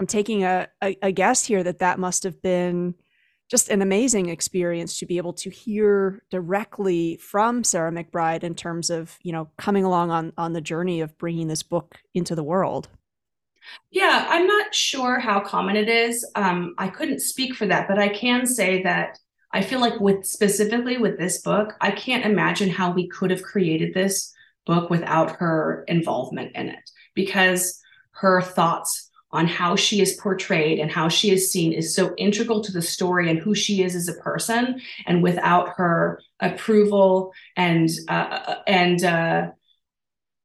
I'm 0.00 0.06
taking 0.06 0.44
a, 0.44 0.68
a, 0.82 0.96
a 1.02 1.12
guess 1.12 1.44
here 1.44 1.62
that 1.62 1.80
that 1.80 1.98
must 1.98 2.22
have 2.22 2.40
been 2.40 2.94
just 3.48 3.70
an 3.70 3.82
amazing 3.82 4.28
experience 4.28 4.98
to 4.98 5.06
be 5.06 5.16
able 5.16 5.32
to 5.32 5.50
hear 5.50 6.22
directly 6.30 7.16
from 7.16 7.64
Sarah 7.64 7.90
McBride 7.90 8.44
in 8.44 8.54
terms 8.54 8.90
of, 8.90 9.18
you 9.22 9.32
know, 9.32 9.48
coming 9.56 9.84
along 9.84 10.10
on 10.10 10.32
on 10.36 10.52
the 10.52 10.60
journey 10.60 11.00
of 11.00 11.16
bringing 11.18 11.48
this 11.48 11.62
book 11.62 11.96
into 12.14 12.34
the 12.34 12.42
world. 12.42 12.88
Yeah, 13.90 14.26
I'm 14.28 14.46
not 14.46 14.74
sure 14.74 15.18
how 15.18 15.40
common 15.40 15.76
it 15.76 15.88
is. 15.88 16.26
Um, 16.34 16.74
I 16.78 16.88
couldn't 16.88 17.20
speak 17.20 17.54
for 17.54 17.66
that, 17.66 17.88
but 17.88 17.98
I 17.98 18.08
can 18.08 18.46
say 18.46 18.82
that 18.82 19.18
I 19.52 19.62
feel 19.62 19.80
like 19.80 19.98
with 20.00 20.24
specifically 20.26 20.98
with 20.98 21.18
this 21.18 21.40
book, 21.40 21.74
I 21.80 21.90
can't 21.90 22.24
imagine 22.24 22.70
how 22.70 22.92
we 22.92 23.08
could 23.08 23.30
have 23.30 23.42
created 23.42 23.94
this 23.94 24.32
book 24.66 24.90
without 24.90 25.36
her 25.36 25.84
involvement 25.88 26.54
in 26.54 26.68
it 26.68 26.90
because 27.14 27.80
her 28.12 28.42
thoughts 28.42 29.07
on 29.30 29.46
how 29.46 29.76
she 29.76 30.00
is 30.00 30.14
portrayed 30.14 30.78
and 30.78 30.90
how 30.90 31.08
she 31.08 31.30
is 31.30 31.52
seen 31.52 31.72
is 31.72 31.94
so 31.94 32.14
integral 32.16 32.62
to 32.62 32.72
the 32.72 32.80
story 32.80 33.28
and 33.28 33.38
who 33.38 33.54
she 33.54 33.82
is 33.82 33.94
as 33.94 34.08
a 34.08 34.14
person. 34.14 34.80
And 35.06 35.22
without 35.22 35.70
her 35.76 36.20
approval 36.40 37.32
and 37.56 37.90
uh, 38.08 38.56
and 38.66 39.04
uh, 39.04 39.48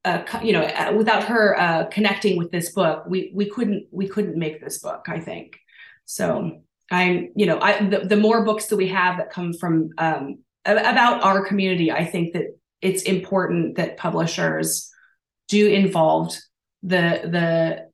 uh, 0.05 0.23
you 0.43 0.51
know, 0.51 0.63
uh, 0.63 0.93
without 0.95 1.23
her 1.23 1.57
uh, 1.57 1.85
connecting 1.85 2.37
with 2.37 2.51
this 2.51 2.71
book, 2.73 3.05
we 3.07 3.31
we 3.33 3.49
couldn't 3.49 3.87
we 3.91 4.07
couldn't 4.07 4.37
make 4.37 4.61
this 4.61 4.79
book. 4.79 5.05
I 5.07 5.19
think 5.19 5.57
so. 6.05 6.61
I'm 6.91 7.29
you 7.35 7.45
know, 7.45 7.59
I 7.61 7.87
the, 7.87 7.99
the 7.99 8.17
more 8.17 8.43
books 8.43 8.65
that 8.65 8.75
we 8.75 8.89
have 8.89 9.17
that 9.17 9.31
come 9.31 9.53
from 9.53 9.91
um, 9.97 10.39
about 10.65 11.23
our 11.23 11.45
community, 11.45 11.89
I 11.89 12.05
think 12.05 12.33
that 12.33 12.57
it's 12.81 13.03
important 13.03 13.77
that 13.77 13.95
publishers 13.95 14.91
do 15.47 15.67
involve 15.67 16.35
the 16.81 17.21
the 17.23 17.92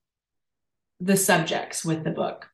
the 1.00 1.18
subjects 1.18 1.86
with 1.86 2.04
the 2.04 2.12
book. 2.12 2.50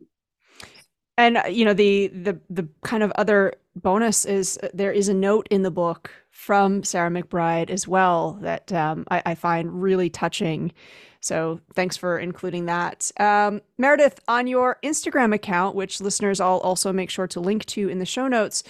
And 1.18 1.42
you 1.50 1.64
know 1.64 1.74
the 1.74 2.08
the 2.08 2.40
the 2.50 2.68
kind 2.84 3.02
of 3.02 3.12
other 3.12 3.54
bonus 3.76 4.26
is 4.26 4.60
uh, 4.62 4.68
there 4.74 4.92
is 4.92 5.08
a 5.08 5.14
note 5.14 5.48
in 5.50 5.64
the 5.64 5.72
book 5.72 6.12
from 6.30 6.84
sarah 6.84 7.10
mcbride 7.10 7.70
as 7.70 7.88
well 7.88 8.38
that 8.42 8.72
um, 8.74 9.06
I, 9.10 9.22
I, 9.26 9.36
find 9.36 9.82
really 9.82 10.10
touching. 10.10 10.74
So 11.22 11.60
thanks 11.74 11.98
for 11.98 12.20
including 12.20 12.66
that. 12.66 13.12
Um, 13.18 13.62
meridth 13.80 14.18
on 14.28 14.48
your 14.48 14.78
instagram 14.84 15.34
account 15.34 15.76
which 15.76 16.02
listeners 16.02 16.42
i'll 16.42 16.58
also 16.58 16.92
make 16.92 17.10
sure 17.10 17.28
to 17.28 17.40
link 17.40 17.66
to 17.68 17.88
in 17.88 18.00
the 18.00 18.06
show 18.06 18.28
notes 18.28 18.64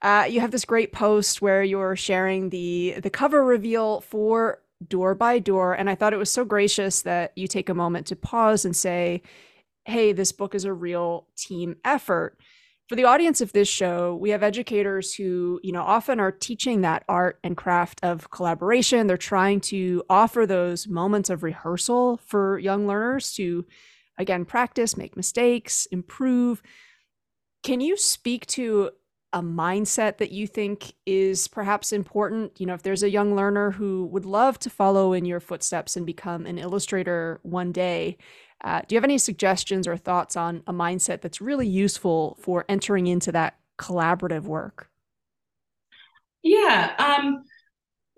uh, 0.00 0.24
you 0.28 0.40
have 0.40 0.52
this 0.52 0.64
great 0.64 0.92
post 0.92 1.42
where 1.42 1.64
you're 1.64 1.96
sharing 1.96 2.50
the 2.50 2.94
the 3.02 3.10
cover 3.10 3.44
reveal 3.44 4.00
for 4.02 4.60
door 4.86 5.14
by 5.14 5.38
door. 5.38 5.74
And 5.74 5.90
I 5.90 5.94
thought 5.94 6.12
it 6.12 6.18
was 6.18 6.30
so 6.30 6.44
gracious 6.44 7.02
that 7.02 7.32
you 7.36 7.46
take 7.46 7.68
a 7.68 7.74
moment 7.74 8.06
to 8.08 8.16
pause 8.16 8.64
and 8.64 8.76
say, 8.76 9.22
hey, 9.84 10.12
this 10.12 10.32
book 10.32 10.54
is 10.54 10.64
a 10.64 10.72
real 10.72 11.26
team 11.36 11.76
effort. 11.84 12.38
For 12.88 12.96
the 12.96 13.04
audience 13.04 13.40
of 13.40 13.52
this 13.52 13.68
show, 13.68 14.16
we 14.16 14.30
have 14.30 14.42
educators 14.42 15.14
who, 15.14 15.60
you 15.62 15.72
know, 15.72 15.82
often 15.82 16.20
are 16.20 16.32
teaching 16.32 16.80
that 16.80 17.04
art 17.06 17.38
and 17.44 17.56
craft 17.56 18.00
of 18.02 18.30
collaboration. 18.30 19.06
They're 19.06 19.18
trying 19.18 19.60
to 19.62 20.04
offer 20.08 20.46
those 20.46 20.88
moments 20.88 21.28
of 21.28 21.42
rehearsal 21.42 22.18
for 22.24 22.58
young 22.58 22.86
learners 22.86 23.34
to, 23.34 23.66
again, 24.16 24.46
practice, 24.46 24.96
make 24.96 25.16
mistakes, 25.16 25.86
improve. 25.86 26.62
Can 27.62 27.82
you 27.82 27.96
speak 27.96 28.46
to 28.46 28.90
a 29.32 29.42
mindset 29.42 30.18
that 30.18 30.32
you 30.32 30.46
think 30.46 30.92
is 31.06 31.48
perhaps 31.48 31.92
important? 31.92 32.60
You 32.60 32.66
know, 32.66 32.74
if 32.74 32.82
there's 32.82 33.02
a 33.02 33.10
young 33.10 33.34
learner 33.34 33.70
who 33.70 34.06
would 34.06 34.24
love 34.24 34.58
to 34.60 34.70
follow 34.70 35.12
in 35.12 35.24
your 35.24 35.40
footsteps 35.40 35.96
and 35.96 36.06
become 36.06 36.46
an 36.46 36.58
illustrator 36.58 37.40
one 37.42 37.72
day, 37.72 38.16
uh, 38.64 38.80
do 38.86 38.94
you 38.94 38.96
have 38.96 39.04
any 39.04 39.18
suggestions 39.18 39.86
or 39.86 39.96
thoughts 39.96 40.36
on 40.36 40.62
a 40.66 40.72
mindset 40.72 41.20
that's 41.20 41.40
really 41.40 41.68
useful 41.68 42.38
for 42.40 42.64
entering 42.68 43.06
into 43.06 43.30
that 43.32 43.58
collaborative 43.78 44.42
work? 44.42 44.90
Yeah, 46.42 46.94
um, 46.98 47.44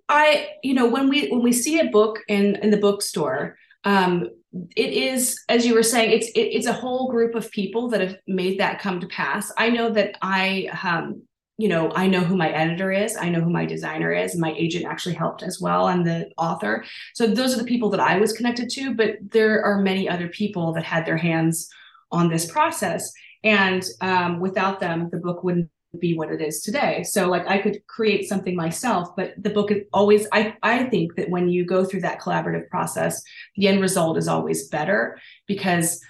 I 0.08 0.50
you 0.62 0.74
know 0.74 0.88
when 0.88 1.08
we 1.08 1.28
when 1.28 1.42
we 1.42 1.52
see 1.52 1.78
a 1.78 1.90
book 1.90 2.20
in 2.28 2.56
in 2.56 2.70
the 2.70 2.76
bookstore, 2.76 3.56
um, 3.84 4.28
it 4.52 4.92
is 4.92 5.40
as 5.48 5.64
you 5.64 5.74
were 5.74 5.82
saying 5.82 6.10
it's 6.10 6.28
it, 6.30 6.40
it's 6.40 6.66
a 6.66 6.72
whole 6.72 7.08
group 7.10 7.34
of 7.34 7.50
people 7.50 7.88
that 7.88 8.00
have 8.00 8.16
made 8.26 8.58
that 8.58 8.80
come 8.80 9.00
to 9.00 9.06
pass. 9.06 9.52
I 9.56 9.70
know 9.70 9.90
that 9.90 10.16
i 10.22 10.68
um 10.82 11.22
you 11.56 11.68
know 11.68 11.92
i 11.94 12.06
know 12.08 12.20
who 12.20 12.36
my 12.36 12.50
editor 12.50 12.90
is. 12.90 13.16
I 13.16 13.28
know 13.28 13.40
who 13.40 13.50
my 13.50 13.64
designer 13.64 14.12
is. 14.12 14.36
My 14.36 14.52
agent 14.56 14.86
actually 14.86 15.14
helped 15.14 15.42
as 15.42 15.60
well. 15.60 15.88
And 15.88 16.04
the 16.04 16.30
author. 16.36 16.84
So 17.14 17.28
those 17.28 17.54
are 17.54 17.58
the 17.58 17.64
people 17.64 17.90
that 17.90 18.00
i 18.00 18.18
was 18.18 18.32
connected 18.32 18.68
to 18.70 18.94
but 18.94 19.16
there 19.30 19.62
are 19.64 19.82
many 19.82 20.08
other 20.08 20.28
people 20.28 20.72
that 20.72 20.84
had 20.84 21.06
their 21.06 21.16
hands 21.16 21.68
on 22.10 22.28
this 22.28 22.50
process. 22.50 23.12
And 23.44 23.84
um, 24.00 24.40
without 24.40 24.80
them 24.80 25.10
the 25.12 25.18
book 25.18 25.44
wouldn't 25.44 25.70
be 25.98 26.14
what 26.14 26.30
it 26.30 26.40
is 26.40 26.60
today. 26.60 27.02
So 27.02 27.28
like 27.28 27.46
I 27.48 27.58
could 27.58 27.84
create 27.86 28.28
something 28.28 28.54
myself, 28.54 29.14
but 29.16 29.34
the 29.36 29.50
book 29.50 29.70
is 29.70 29.82
always 29.92 30.26
I 30.32 30.54
I 30.62 30.84
think 30.84 31.16
that 31.16 31.30
when 31.30 31.48
you 31.48 31.64
go 31.64 31.84
through 31.84 32.02
that 32.02 32.20
collaborative 32.20 32.68
process, 32.68 33.22
the 33.56 33.68
end 33.68 33.80
result 33.80 34.16
is 34.16 34.28
always 34.28 34.68
better 34.68 35.18
because 35.46 36.00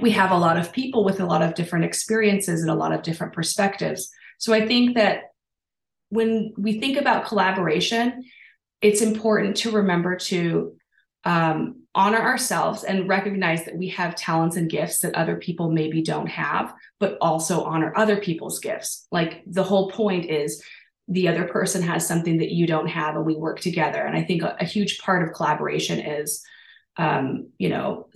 we 0.00 0.10
have 0.10 0.30
a 0.30 0.38
lot 0.38 0.56
of 0.56 0.72
people 0.72 1.04
with 1.04 1.20
a 1.20 1.26
lot 1.26 1.42
of 1.42 1.54
different 1.54 1.84
experiences 1.84 2.62
and 2.62 2.70
a 2.70 2.74
lot 2.74 2.92
of 2.92 3.02
different 3.02 3.32
perspectives. 3.32 4.10
So 4.38 4.52
I 4.52 4.66
think 4.66 4.96
that 4.96 5.32
when 6.08 6.52
we 6.56 6.80
think 6.80 6.98
about 6.98 7.26
collaboration, 7.26 8.24
it's 8.80 9.00
important 9.00 9.56
to 9.58 9.70
remember 9.70 10.16
to 10.16 10.74
um, 11.24 11.81
honor 11.94 12.20
ourselves 12.20 12.84
and 12.84 13.08
recognize 13.08 13.64
that 13.64 13.76
we 13.76 13.88
have 13.88 14.14
talents 14.14 14.56
and 14.56 14.70
gifts 14.70 15.00
that 15.00 15.14
other 15.14 15.36
people 15.36 15.70
maybe 15.70 16.02
don't 16.02 16.28
have, 16.28 16.74
but 16.98 17.18
also 17.20 17.64
honor 17.64 17.92
other 17.96 18.16
people's 18.16 18.58
gifts. 18.60 19.06
Like 19.10 19.42
the 19.46 19.62
whole 19.62 19.90
point 19.90 20.30
is 20.30 20.62
the 21.08 21.28
other 21.28 21.44
person 21.44 21.82
has 21.82 22.06
something 22.06 22.38
that 22.38 22.52
you 22.52 22.66
don't 22.66 22.88
have 22.88 23.16
and 23.16 23.26
we 23.26 23.34
work 23.34 23.60
together. 23.60 24.00
And 24.00 24.16
I 24.16 24.22
think 24.22 24.42
a, 24.42 24.56
a 24.60 24.64
huge 24.64 24.98
part 25.00 25.26
of 25.26 25.34
collaboration 25.34 25.98
is, 25.98 26.42
um, 26.96 27.48
you 27.58 27.68
know, 27.68 28.08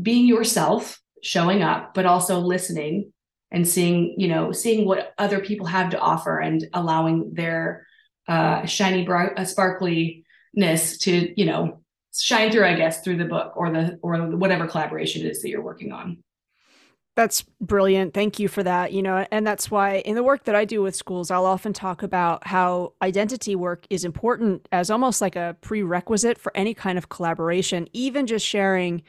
being 0.00 0.26
yourself, 0.26 1.00
showing 1.22 1.62
up, 1.62 1.94
but 1.94 2.06
also 2.06 2.38
listening 2.38 3.12
and 3.50 3.66
seeing, 3.66 4.14
you 4.18 4.28
know, 4.28 4.52
seeing 4.52 4.86
what 4.86 5.12
other 5.18 5.40
people 5.40 5.66
have 5.66 5.90
to 5.90 5.98
offer 5.98 6.38
and 6.38 6.68
allowing 6.72 7.34
their 7.34 7.86
uh, 8.28 8.64
shiny, 8.66 9.04
bright, 9.04 9.32
uh, 9.36 9.44
sparkliness 9.44 10.98
to, 11.00 11.32
you 11.36 11.46
know, 11.46 11.80
shine 12.12 12.50
through, 12.50 12.66
I 12.66 12.74
guess, 12.74 13.02
through 13.02 13.18
the 13.18 13.24
book 13.24 13.52
or 13.56 13.70
the 13.70 13.98
or 14.02 14.16
whatever 14.36 14.66
collaboration 14.66 15.24
it 15.24 15.30
is 15.30 15.42
that 15.42 15.48
you're 15.48 15.62
working 15.62 15.92
on. 15.92 16.18
That's 17.16 17.42
brilliant. 17.60 18.14
Thank 18.14 18.38
you 18.38 18.48
for 18.48 18.62
that. 18.62 18.92
You 18.92 19.02
know, 19.02 19.26
and 19.30 19.46
that's 19.46 19.70
why 19.70 19.96
in 19.98 20.14
the 20.14 20.22
work 20.22 20.44
that 20.44 20.54
I 20.54 20.64
do 20.64 20.80
with 20.80 20.94
schools, 20.94 21.30
I'll 21.30 21.44
often 21.44 21.72
talk 21.72 22.02
about 22.02 22.46
how 22.46 22.94
identity 23.02 23.54
work 23.56 23.84
is 23.90 24.04
important 24.04 24.68
as 24.72 24.90
almost 24.90 25.20
like 25.20 25.36
a 25.36 25.56
prerequisite 25.60 26.38
for 26.38 26.50
any 26.56 26.72
kind 26.72 26.96
of 26.96 27.08
collaboration, 27.08 27.88
even 27.92 28.26
just 28.26 28.46
sharing, 28.46 29.02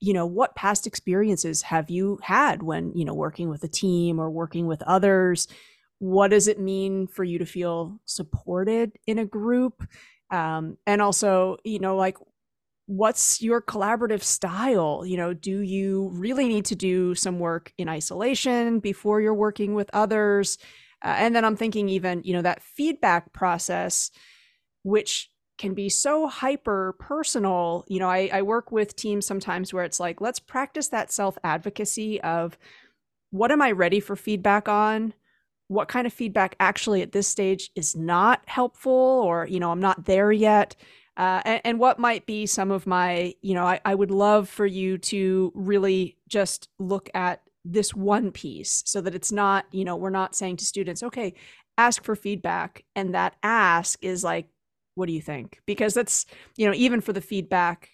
you 0.00 0.12
know, 0.12 0.26
what 0.26 0.56
past 0.56 0.86
experiences 0.86 1.62
have 1.62 1.90
you 1.90 2.18
had 2.22 2.62
when, 2.62 2.92
you 2.94 3.04
know, 3.04 3.14
working 3.14 3.48
with 3.48 3.62
a 3.62 3.68
team 3.68 4.18
or 4.18 4.30
working 4.30 4.66
with 4.66 4.82
others? 4.82 5.46
What 5.98 6.28
does 6.28 6.48
it 6.48 6.58
mean 6.58 7.06
for 7.06 7.24
you 7.24 7.38
to 7.38 7.46
feel 7.46 8.00
supported 8.04 8.92
in 9.06 9.18
a 9.18 9.24
group? 9.24 9.86
Um, 10.30 10.78
and 10.86 11.00
also, 11.00 11.58
you 11.62 11.78
know, 11.78 11.94
like 11.94 12.16
what's 12.86 13.40
your 13.40 13.62
collaborative 13.62 14.22
style? 14.22 15.04
You 15.06 15.16
know 15.16 15.34
do 15.34 15.60
you 15.60 16.10
really 16.12 16.48
need 16.48 16.66
to 16.66 16.76
do 16.76 17.14
some 17.14 17.38
work 17.38 17.72
in 17.78 17.88
isolation 17.88 18.80
before 18.80 19.20
you're 19.20 19.34
working 19.34 19.74
with 19.74 19.90
others? 19.92 20.58
Uh, 21.04 21.14
and 21.18 21.36
then 21.36 21.44
i'm 21.44 21.56
thinking 21.56 21.88
even 21.90 22.22
you 22.24 22.32
know 22.32 22.40
that 22.40 22.62
feedback 22.62 23.32
process 23.34 24.10
which 24.84 25.28
can 25.58 25.74
be 25.74 25.88
so 25.88 26.26
hyper 26.26 26.96
personal. 26.98 27.84
You 27.88 28.00
know 28.00 28.08
I, 28.08 28.28
I 28.32 28.42
work 28.42 28.72
with 28.72 28.96
teams 28.96 29.26
sometimes 29.26 29.72
where 29.72 29.84
it's 29.84 30.00
like 30.00 30.20
let's 30.20 30.40
practice 30.40 30.88
that 30.88 31.12
self 31.12 31.38
advocacy 31.44 32.20
of 32.22 32.58
what 33.30 33.50
am 33.52 33.62
i 33.62 33.72
ready 33.72 34.00
for 34.00 34.16
feedback 34.16 34.68
on? 34.68 35.14
What 35.68 35.88
kind 35.88 36.06
of 36.06 36.12
feedback 36.12 36.56
actually 36.60 37.02
at 37.02 37.12
this 37.12 37.26
stage 37.28 37.70
is 37.74 37.96
not 37.96 38.42
helpful 38.46 38.92
or 38.92 39.46
you 39.46 39.60
know 39.60 39.70
i'm 39.72 39.80
not 39.80 40.04
there 40.04 40.30
yet 40.32 40.76
uh, 41.16 41.42
and, 41.44 41.60
and, 41.64 41.78
what 41.78 41.98
might 41.98 42.26
be 42.26 42.44
some 42.44 42.70
of 42.70 42.86
my, 42.86 43.34
you 43.40 43.54
know, 43.54 43.64
I, 43.64 43.80
I 43.84 43.94
would 43.94 44.10
love 44.10 44.48
for 44.48 44.66
you 44.66 44.98
to 44.98 45.52
really 45.54 46.16
just 46.28 46.68
look 46.78 47.08
at 47.14 47.40
this 47.64 47.94
one 47.94 48.32
piece 48.32 48.82
so 48.84 49.00
that 49.00 49.14
it's 49.14 49.30
not, 49.30 49.66
you 49.70 49.84
know, 49.84 49.96
we're 49.96 50.10
not 50.10 50.34
saying 50.34 50.56
to 50.56 50.64
students, 50.64 51.02
okay, 51.02 51.34
ask 51.78 52.02
for 52.04 52.16
feedback. 52.16 52.84
And 52.96 53.14
that 53.14 53.36
ask 53.42 53.98
is 54.02 54.24
like, 54.24 54.48
what 54.96 55.06
do 55.06 55.12
you 55.12 55.20
think? 55.20 55.60
Because 55.66 55.94
that's, 55.94 56.26
you 56.56 56.66
know, 56.66 56.74
even 56.74 57.00
for 57.00 57.12
the 57.12 57.20
feedback 57.20 57.90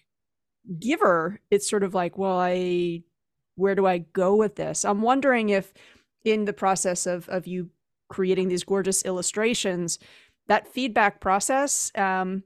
giver, 0.79 1.39
it's 1.49 1.69
sort 1.69 1.83
of 1.83 1.93
like, 1.93 2.17
well, 2.17 2.39
I, 2.39 3.03
where 3.55 3.75
do 3.75 3.85
I 3.85 3.99
go 3.99 4.35
with 4.35 4.55
this? 4.55 4.83
I'm 4.83 5.01
wondering 5.01 5.49
if 5.49 5.73
in 6.25 6.45
the 6.45 6.53
process 6.53 7.05
of, 7.05 7.27
of 7.29 7.47
you 7.47 7.69
creating 8.09 8.49
these 8.49 8.63
gorgeous 8.63 9.03
illustrations, 9.05 9.99
that 10.47 10.67
feedback 10.67 11.21
process, 11.21 11.91
um, 11.95 12.43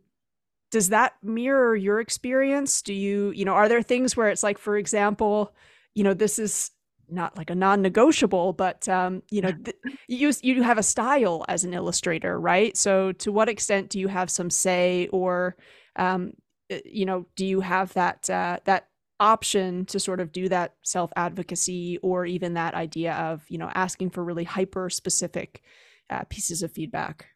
does 0.76 0.90
that 0.90 1.14
mirror 1.24 1.74
your 1.74 2.02
experience? 2.02 2.82
Do 2.82 2.94
you 2.94 3.32
you 3.32 3.46
know 3.46 3.54
are 3.54 3.70
there 3.70 3.82
things 3.82 4.18
where 4.18 4.28
it's 4.28 4.44
like 4.44 4.58
for 4.58 4.76
example 4.76 5.56
you 5.94 6.04
know 6.04 6.14
this 6.14 6.38
is 6.38 6.72
not 7.08 7.38
like 7.38 7.50
a 7.50 7.56
non-negotiable 7.56 8.52
but 8.52 8.90
um 8.90 9.24
you 9.32 9.40
know 9.40 9.54
th- 9.54 9.78
you 10.10 10.34
you 10.42 10.64
have 10.64 10.78
a 10.78 10.84
style 10.84 11.46
as 11.48 11.64
an 11.64 11.74
illustrator 11.74 12.38
right? 12.38 12.76
So 12.76 13.14
to 13.14 13.32
what 13.32 13.48
extent 13.48 13.90
do 13.90 14.02
you 14.02 14.10
have 14.10 14.30
some 14.30 14.50
say 14.50 15.08
or 15.14 15.56
um 15.96 16.34
eh, 16.70 16.82
you 16.84 17.06
know 17.06 17.26
do 17.38 17.46
you 17.46 17.62
have 17.62 17.94
that 17.94 18.30
uh 18.30 18.58
that 18.66 18.90
option 19.22 19.86
to 19.86 19.98
sort 19.98 20.20
of 20.20 20.34
do 20.34 20.50
that 20.50 20.74
self 20.84 21.10
advocacy 21.16 22.00
or 22.02 22.26
even 22.26 22.56
that 22.56 22.74
idea 22.74 23.14
of 23.14 23.46
you 23.48 23.58
know 23.58 23.72
asking 23.76 24.10
for 24.10 24.26
really 24.26 24.44
hyper 24.44 24.90
specific 24.90 25.62
uh, 26.10 26.26
pieces 26.30 26.62
of 26.64 26.70
feedback 26.74 27.28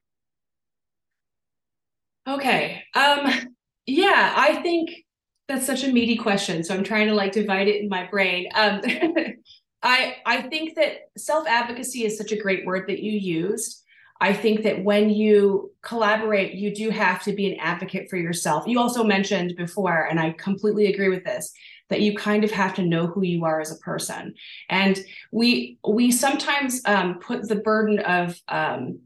Okay. 2.30 2.84
Um, 2.96 3.28
yeah, 3.86 4.34
I 4.36 4.62
think 4.62 4.92
that's 5.48 5.66
such 5.66 5.84
a 5.84 5.92
meaty 5.92 6.16
question. 6.16 6.64
So 6.64 6.76
I'm 6.76 6.84
trying 6.84 7.08
to 7.08 7.16
like 7.16 7.32
divide 7.32 7.68
it 7.68 7.82
in 7.82 7.90
my 7.90 8.06
brain. 8.06 8.48
Um, 8.54 8.82
I 9.82 10.18
I 10.26 10.42
think 10.44 10.76
that 10.76 11.10
self 11.18 11.48
advocacy 11.48 12.06
is 12.06 12.18
such 12.18 12.32
a 12.32 12.40
great 12.40 12.66
word 12.66 12.88
that 12.88 13.02
you 13.02 13.14
used. 13.14 13.84
I 14.22 14.34
think 14.34 14.64
that 14.64 14.84
when 14.84 15.10
you 15.10 15.72
collaborate, 15.82 16.54
you 16.54 16.76
do 16.76 16.90
have 16.90 17.24
to 17.24 17.34
be 17.34 17.52
an 17.52 17.60
advocate 17.60 18.10
for 18.10 18.18
yourself. 18.18 18.68
You 18.68 18.78
also 18.80 19.04
mentioned 19.04 19.54
before, 19.56 20.08
and 20.10 20.20
I 20.20 20.32
completely 20.32 20.88
agree 20.88 21.08
with 21.08 21.24
this, 21.24 21.54
that 21.88 22.02
you 22.02 22.18
kind 22.18 22.44
of 22.44 22.52
have 22.52 22.74
to 22.76 22.82
know 22.84 23.08
who 23.08 23.24
you 23.24 23.46
are 23.46 23.62
as 23.62 23.72
a 23.72 23.78
person. 23.78 24.34
And 24.70 25.00
we 25.32 25.78
we 25.88 26.12
sometimes 26.12 26.82
um, 26.86 27.20
put 27.20 27.48
the 27.48 27.56
burden 27.56 28.00
of 28.00 28.38
um, 28.50 29.00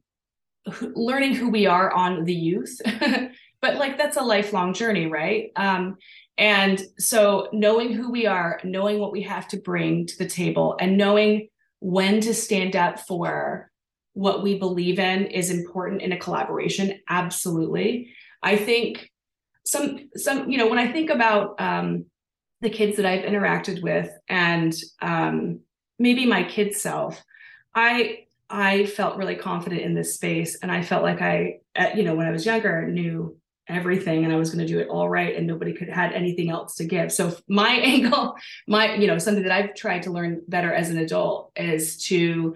learning 0.95 1.36
who 1.36 1.49
we 1.49 1.65
are 1.65 1.91
on 1.91 2.26
the 2.26 2.34
youth. 2.34 2.80
But 3.62 3.78
like 3.78 3.97
that's 3.97 4.17
a 4.17 4.21
lifelong 4.21 4.73
journey 4.73 5.08
right? 5.08 5.49
Um, 5.56 5.95
and 6.38 6.82
so 6.99 7.47
knowing 7.54 7.93
who 7.93 8.12
we 8.12 8.26
are 8.26 8.60
knowing 8.65 8.99
what 8.99 9.13
we 9.13 9.21
have 9.21 9.47
to 9.47 9.58
bring 9.58 10.06
to 10.06 10.17
the 10.17 10.28
table 10.28 10.76
and 10.82 10.97
knowing 10.97 11.47
when 11.80 12.19
to 12.19 12.34
stand 12.34 12.76
up 12.76 12.99
for 12.99 13.71
what 14.12 14.43
we 14.43 14.60
believe 14.60 14.99
in 14.99 15.28
is 15.28 15.49
important 15.49 16.02
in 16.02 16.12
a 16.12 16.19
collaboration 16.19 16.99
absolutely. 17.08 18.13
I 18.41 18.58
think 18.58 19.10
some 19.65 20.10
some 20.15 20.49
you 20.49 20.58
know 20.58 20.67
when 20.67 20.80
i 20.80 20.91
think 20.91 21.10
about 21.10 21.60
um, 21.60 22.06
the 22.62 22.69
kids 22.69 22.97
that 22.97 23.06
i've 23.06 23.26
interacted 23.26 23.82
with 23.82 24.10
and 24.28 24.73
um, 25.02 25.60
maybe 25.99 26.26
my 26.26 26.43
kid 26.43 26.76
self 26.76 27.23
i 27.76 28.19
I 28.50 28.86
felt 28.86 29.18
really 29.18 29.36
confident 29.36 29.82
in 29.82 29.94
this 29.94 30.16
space. 30.16 30.58
And 30.62 30.72
I 30.72 30.82
felt 30.82 31.04
like 31.04 31.22
I, 31.22 31.60
you 31.96 32.04
know, 32.04 32.16
when 32.16 32.28
I 32.28 32.32
was 32.32 32.46
younger, 32.46 32.88
knew 32.88 33.38
everything 33.68 34.26
and 34.26 34.34
I 34.34 34.38
was 34.38 34.52
going 34.52 34.66
to 34.66 34.72
do 34.72 34.80
it 34.80 34.90
all 34.90 35.10
right 35.10 35.36
and 35.36 35.48
nobody 35.48 35.74
could 35.74 35.90
had 35.90 36.12
anything 36.12 36.50
else 36.50 36.76
to 36.76 36.86
give. 36.86 37.12
So 37.12 37.36
my 37.48 37.72
angle, 37.72 38.36
my, 38.68 38.96
you 38.96 39.08
know, 39.08 39.18
something 39.18 39.44
that 39.44 39.52
I've 39.52 39.76
tried 39.76 40.04
to 40.04 40.12
learn 40.12 40.42
better 40.48 40.74
as 40.74 40.90
an 40.90 40.98
adult 40.98 41.52
is 41.56 41.98
to 42.04 42.56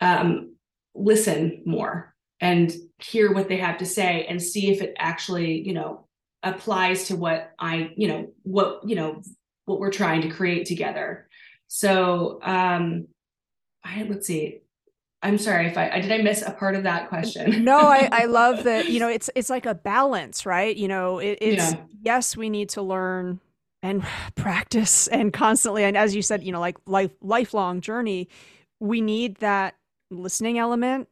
um, 0.00 0.54
listen 0.94 1.62
more 1.64 2.14
and 2.40 2.72
hear 2.98 3.32
what 3.32 3.48
they 3.48 3.56
have 3.56 3.78
to 3.78 3.86
say 3.86 4.26
and 4.26 4.42
see 4.42 4.70
if 4.70 4.82
it 4.82 4.94
actually, 4.98 5.66
you 5.66 5.72
know, 5.72 6.06
applies 6.42 7.06
to 7.08 7.16
what 7.16 7.52
I, 7.58 7.92
you 7.96 8.08
know, 8.08 8.32
what, 8.42 8.80
you 8.84 8.96
know, 8.96 9.22
what 9.64 9.78
we're 9.78 9.90
trying 9.90 10.22
to 10.22 10.28
create 10.28 10.66
together. 10.66 11.28
So 11.68 12.40
um 12.42 13.06
I 13.84 14.02
let's 14.02 14.26
see, 14.26 14.61
I'm 15.22 15.38
sorry 15.38 15.66
if 15.68 15.78
I, 15.78 15.88
I, 15.90 16.00
did 16.00 16.10
I 16.10 16.18
miss 16.18 16.42
a 16.42 16.50
part 16.50 16.74
of 16.74 16.82
that 16.82 17.08
question. 17.08 17.64
no, 17.64 17.78
I, 17.78 18.08
I 18.10 18.24
love 18.26 18.64
that. 18.64 18.88
You 18.88 18.98
know, 19.00 19.08
it's 19.08 19.30
it's 19.34 19.50
like 19.50 19.66
a 19.66 19.74
balance, 19.74 20.44
right? 20.44 20.76
You 20.76 20.88
know, 20.88 21.18
it, 21.18 21.38
it's 21.40 21.72
yeah. 21.72 21.80
yes, 22.02 22.36
we 22.36 22.50
need 22.50 22.70
to 22.70 22.82
learn 22.82 23.40
and 23.82 24.04
practice 24.34 25.06
and 25.08 25.32
constantly, 25.32 25.84
and 25.84 25.96
as 25.96 26.14
you 26.14 26.22
said, 26.22 26.42
you 26.42 26.52
know, 26.52 26.60
like 26.60 26.76
life 26.86 27.12
lifelong 27.20 27.80
journey. 27.80 28.28
We 28.80 29.00
need 29.00 29.36
that 29.36 29.76
listening 30.10 30.58
element, 30.58 31.08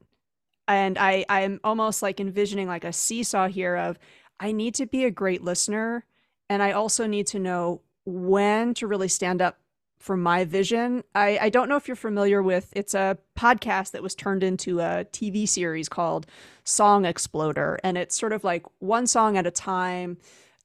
and 0.66 0.99
I 0.99 1.25
I'm 1.29 1.61
almost 1.62 2.03
like 2.03 2.18
envisioning 2.18 2.66
like 2.66 2.85
a 2.85 2.92
seesaw 2.92 3.46
here 3.46 3.77
of 3.77 3.99
I 4.40 4.51
need 4.51 4.75
to 4.77 4.87
be 4.87 5.05
a 5.05 5.11
great 5.11 5.44
listener, 5.44 6.05
and 6.49 6.62
I 6.62 6.73
also 6.73 7.07
need 7.07 7.29
to 7.29 7.38
know 7.38 7.83
when 8.05 8.75
to 8.75 8.88
really 8.88 9.07
stand 9.07 9.40
up 9.40 9.59
for 10.01 10.17
my 10.17 10.45
vision. 10.45 11.05
I, 11.15 11.39
I 11.43 11.49
don't 11.51 11.69
know 11.69 11.77
if 11.77 11.87
you're 11.87 11.95
familiar 11.95 12.43
with 12.43 12.73
it's 12.75 12.95
a 12.95 13.19
podcast 13.39 13.93
that 13.93 14.03
was 14.03 14.15
turned 14.15 14.43
into 14.43 14.81
a 14.81 15.05
TV 15.13 15.47
series 15.47 15.89
called 15.89 16.27
Song 16.65 17.05
Exploder. 17.05 17.79
And 17.85 17.97
it's 17.99 18.19
sort 18.19 18.33
of 18.33 18.43
like 18.43 18.65
one 18.79 19.07
song 19.07 19.37
at 19.37 19.47
a 19.47 19.51
time. 19.51 20.17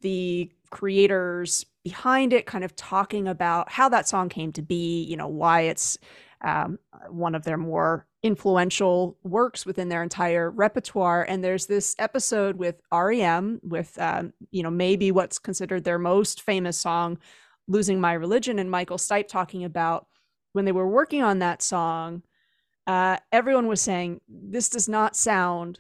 The 0.02 0.50
creators 0.70 1.66
behind 1.84 2.34
it 2.34 2.46
kind 2.46 2.64
of 2.64 2.76
talking 2.76 3.28
about 3.28 3.72
how 3.72 3.90
that 3.90 4.08
song 4.08 4.30
came 4.30 4.52
to 4.54 4.62
be, 4.62 5.04
you 5.04 5.18
know, 5.18 5.28
why 5.28 5.62
it's 5.62 5.98
um, 6.42 6.80
one 7.10 7.36
of 7.36 7.44
their 7.44 7.58
more 7.58 8.08
influential 8.24 9.18
works 9.24 9.66
within 9.66 9.90
their 9.90 10.02
entire 10.02 10.50
repertoire. 10.50 11.24
And 11.24 11.44
there's 11.44 11.66
this 11.66 11.96
episode 12.00 12.58
with 12.58 12.82
REM, 12.92 13.60
with 13.64 14.00
um, 14.00 14.34
you 14.52 14.64
know 14.64 14.72
maybe 14.72 15.12
what's 15.12 15.38
considered 15.38 15.84
their 15.84 16.00
most 16.00 16.42
famous 16.42 16.78
song, 16.78 17.20
"Losing 17.68 18.00
My 18.00 18.14
Religion," 18.14 18.60
and 18.60 18.70
Michael 18.70 18.98
Stipe 18.98 19.28
talking 19.28 19.64
about 19.64 20.08
when 20.54 20.66
they 20.66 20.72
were 20.72 20.88
working 20.88 21.22
on 21.22 21.40
that 21.40 21.62
song. 21.62 22.24
Uh, 22.88 23.18
everyone 23.32 23.68
was 23.68 23.82
saying 23.82 24.22
this 24.28 24.70
does 24.70 24.88
not 24.88 25.16
sound 25.16 25.80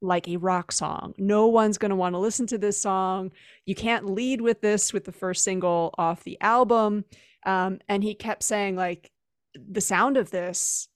like 0.00 0.28
a 0.28 0.36
rock 0.36 0.72
song. 0.72 1.12
No 1.18 1.48
one's 1.48 1.76
going 1.76 1.90
to 1.90 1.96
want 1.96 2.14
to 2.14 2.18
listen 2.18 2.46
to 2.48 2.58
this 2.58 2.80
song. 2.80 3.32
You 3.66 3.74
can't 3.74 4.06
lead 4.06 4.40
with 4.40 4.60
this 4.60 4.92
with 4.92 5.04
the 5.04 5.12
first 5.12 5.44
single 5.44 5.94
off 5.98 6.24
the 6.24 6.40
album. 6.40 7.04
Um, 7.44 7.80
and 7.88 8.02
he 8.02 8.14
kept 8.14 8.42
saying 8.42 8.76
like 8.76 9.10
the 9.54 9.80
sound 9.80 10.16
of 10.16 10.30
this 10.30 10.88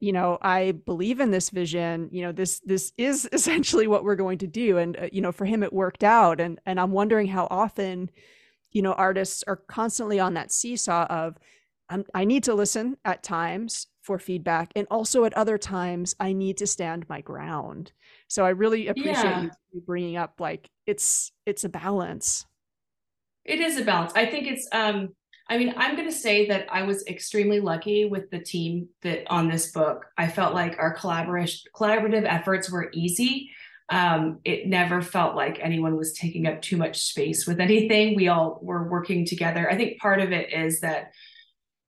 you 0.00 0.12
know 0.12 0.36
i 0.42 0.72
believe 0.72 1.20
in 1.20 1.30
this 1.30 1.50
vision 1.50 2.08
you 2.12 2.22
know 2.22 2.32
this 2.32 2.60
this 2.60 2.92
is 2.98 3.28
essentially 3.32 3.86
what 3.86 4.04
we're 4.04 4.16
going 4.16 4.38
to 4.38 4.46
do 4.46 4.76
and 4.78 4.96
uh, 4.98 5.08
you 5.12 5.22
know 5.22 5.32
for 5.32 5.44
him 5.44 5.62
it 5.62 5.72
worked 5.72 6.04
out 6.04 6.40
and 6.40 6.60
and 6.66 6.78
i'm 6.78 6.92
wondering 6.92 7.28
how 7.28 7.46
often 7.50 8.10
you 8.72 8.82
know 8.82 8.92
artists 8.92 9.44
are 9.46 9.56
constantly 9.56 10.18
on 10.18 10.34
that 10.34 10.52
seesaw 10.52 11.06
of 11.06 11.36
I'm, 11.88 12.04
i 12.14 12.24
need 12.24 12.44
to 12.44 12.54
listen 12.54 12.96
at 13.04 13.22
times 13.22 13.86
for 14.02 14.18
feedback 14.18 14.72
and 14.74 14.86
also 14.90 15.24
at 15.24 15.34
other 15.34 15.58
times 15.58 16.14
i 16.18 16.32
need 16.32 16.56
to 16.58 16.66
stand 16.66 17.08
my 17.08 17.20
ground 17.20 17.92
so 18.28 18.44
i 18.44 18.50
really 18.50 18.88
appreciate 18.88 19.14
yeah. 19.14 19.48
you 19.72 19.80
bringing 19.80 20.16
up 20.16 20.40
like 20.40 20.70
it's 20.86 21.32
it's 21.46 21.64
a 21.64 21.68
balance 21.68 22.46
it 23.44 23.60
is 23.60 23.78
a 23.78 23.84
balance 23.84 24.12
i 24.14 24.26
think 24.26 24.46
it's 24.46 24.68
um 24.72 25.10
I 25.48 25.58
mean, 25.58 25.74
I'm 25.76 25.96
going 25.96 26.08
to 26.08 26.16
say 26.16 26.46
that 26.48 26.66
I 26.72 26.82
was 26.82 27.06
extremely 27.06 27.60
lucky 27.60 28.06
with 28.06 28.30
the 28.30 28.38
team 28.38 28.88
that 29.02 29.30
on 29.30 29.48
this 29.48 29.70
book. 29.70 30.06
I 30.16 30.28
felt 30.28 30.54
like 30.54 30.78
our 30.78 30.94
collaboration 30.94 31.70
collaborative 31.74 32.24
efforts 32.24 32.70
were 32.70 32.90
easy. 32.94 33.50
Um, 33.92 34.38
it 34.42 34.66
never 34.66 35.02
felt 35.02 35.36
like 35.36 35.58
anyone 35.60 35.98
was 35.98 36.14
taking 36.14 36.46
up 36.46 36.62
too 36.62 36.78
much 36.78 37.02
space 37.02 37.46
with 37.46 37.60
anything. 37.60 38.16
We 38.16 38.28
all 38.28 38.58
were 38.62 38.88
working 38.88 39.26
together. 39.26 39.70
I 39.70 39.76
think 39.76 39.98
part 39.98 40.18
of 40.18 40.32
it 40.32 40.50
is 40.50 40.80
that 40.80 41.12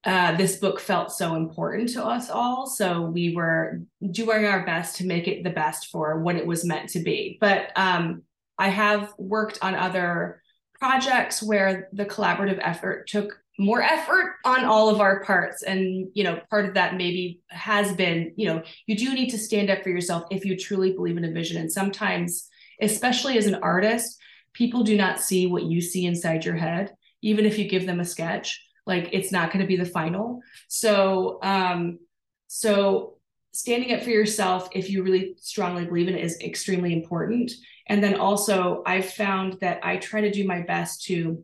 uh, 0.03 0.37
this 0.37 0.57
book 0.57 0.79
felt 0.79 1.11
so 1.11 1.33
important 1.35 1.89
to 1.89 2.05
us 2.05 2.29
all. 2.29 2.67
So 2.67 3.01
we 3.01 3.35
were 3.35 3.81
doing 4.11 4.45
our 4.45 4.63
best 4.63 4.97
to 4.97 5.05
make 5.07 5.27
it 5.27 5.43
the 5.43 5.49
best 5.49 5.87
for 5.87 6.19
what 6.19 6.35
it 6.35 6.45
was 6.45 6.63
meant 6.63 6.89
to 6.89 6.99
be. 6.99 7.39
But 7.41 7.71
um, 7.75 8.21
I 8.59 8.67
have 8.67 9.11
worked 9.17 9.57
on 9.63 9.73
other 9.73 10.43
projects 10.79 11.41
where 11.41 11.89
the 11.91 12.05
collaborative 12.05 12.59
effort 12.61 13.07
took 13.07 13.39
more 13.57 13.81
effort 13.81 14.35
on 14.43 14.65
all 14.65 14.89
of 14.89 14.99
our 14.99 15.23
parts. 15.23 15.63
And 15.63 16.09
you 16.13 16.23
know 16.23 16.39
part 16.49 16.65
of 16.65 16.73
that 16.73 16.95
maybe 16.95 17.39
has 17.49 17.93
been 17.93 18.33
you 18.35 18.47
know 18.47 18.63
you 18.85 18.95
do 18.95 19.13
need 19.13 19.29
to 19.29 19.37
stand 19.37 19.69
up 19.69 19.83
for 19.83 19.89
yourself 19.89 20.23
if 20.31 20.45
you 20.45 20.57
truly 20.57 20.93
believe 20.93 21.17
in 21.17 21.25
a 21.25 21.31
vision. 21.31 21.57
And 21.57 21.71
sometimes 21.71 22.49
especially 22.81 23.37
as 23.37 23.47
an 23.47 23.55
artist 23.55 24.19
people 24.53 24.83
do 24.83 24.97
not 24.97 25.19
see 25.19 25.47
what 25.47 25.63
you 25.63 25.81
see 25.81 26.05
inside 26.05 26.43
your 26.43 26.55
head 26.55 26.93
even 27.21 27.45
if 27.45 27.57
you 27.57 27.67
give 27.67 27.85
them 27.85 27.99
a 27.99 28.05
sketch 28.05 28.61
like 28.85 29.09
it's 29.13 29.31
not 29.31 29.51
going 29.51 29.61
to 29.61 29.67
be 29.67 29.77
the 29.77 29.85
final. 29.85 30.41
So 30.67 31.39
um 31.41 31.99
so 32.47 33.17
standing 33.53 33.93
up 33.93 34.03
for 34.03 34.09
yourself 34.09 34.67
if 34.73 34.89
you 34.89 35.01
really 35.01 35.35
strongly 35.39 35.85
believe 35.85 36.09
in 36.09 36.15
it 36.15 36.23
is 36.23 36.39
extremely 36.41 36.93
important. 36.93 37.51
And 37.87 38.03
then 38.03 38.15
also 38.15 38.83
i've 38.85 39.09
found 39.09 39.53
that 39.61 39.79
i 39.83 39.97
try 39.97 40.21
to 40.21 40.31
do 40.31 40.45
my 40.45 40.61
best 40.61 41.05
to 41.05 41.43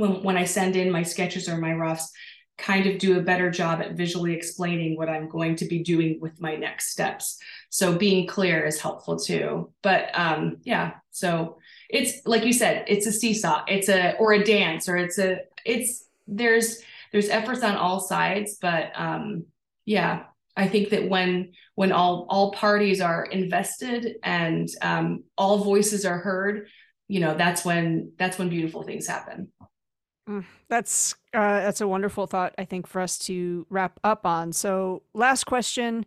when, 0.00 0.22
when 0.22 0.36
I 0.36 0.44
send 0.44 0.76
in 0.76 0.90
my 0.90 1.02
sketches 1.02 1.48
or 1.48 1.58
my 1.58 1.72
roughs, 1.72 2.10
kind 2.60 2.86
of 2.86 2.98
do 2.98 3.18
a 3.18 3.22
better 3.22 3.50
job 3.50 3.80
at 3.80 3.92
visually 3.92 4.34
explaining 4.34 4.96
what 4.96 5.08
I'm 5.08 5.28
going 5.28 5.56
to 5.56 5.64
be 5.64 5.82
doing 5.82 6.18
with 6.20 6.40
my 6.40 6.56
next 6.56 6.90
steps. 6.90 7.38
So 7.70 7.96
being 7.96 8.26
clear 8.26 8.64
is 8.64 8.80
helpful 8.80 9.18
too. 9.18 9.72
But 9.82 10.10
um, 10.14 10.58
yeah, 10.62 10.94
so 11.10 11.58
it's 11.88 12.24
like 12.26 12.44
you 12.44 12.52
said, 12.52 12.84
it's 12.86 13.06
a 13.06 13.12
seesaw, 13.12 13.64
it's 13.66 13.88
a 13.88 14.16
or 14.18 14.32
a 14.32 14.44
dance, 14.44 14.88
or 14.88 14.96
it's 14.96 15.18
a 15.18 15.40
it's 15.64 16.04
there's 16.26 16.82
there's 17.12 17.28
efforts 17.28 17.62
on 17.62 17.76
all 17.76 18.00
sides, 18.00 18.58
but 18.60 18.92
um, 18.94 19.44
yeah, 19.84 20.24
I 20.56 20.68
think 20.68 20.90
that 20.90 21.08
when 21.08 21.52
when 21.74 21.92
all 21.92 22.26
all 22.28 22.52
parties 22.52 23.00
are 23.00 23.24
invested 23.24 24.16
and 24.22 24.68
um, 24.82 25.24
all 25.36 25.58
voices 25.58 26.04
are 26.04 26.18
heard, 26.18 26.68
you 27.08 27.20
know, 27.20 27.34
that's 27.34 27.64
when 27.64 28.12
that's 28.18 28.38
when 28.38 28.48
beautiful 28.48 28.82
things 28.82 29.06
happen. 29.06 29.48
Mm, 30.28 30.44
that's 30.68 31.14
uh, 31.34 31.60
that's 31.60 31.80
a 31.80 31.88
wonderful 31.88 32.26
thought, 32.26 32.54
I 32.58 32.64
think, 32.64 32.86
for 32.86 33.00
us 33.00 33.18
to 33.20 33.66
wrap 33.70 33.98
up 34.04 34.26
on. 34.26 34.52
So, 34.52 35.02
last 35.14 35.44
question. 35.44 36.06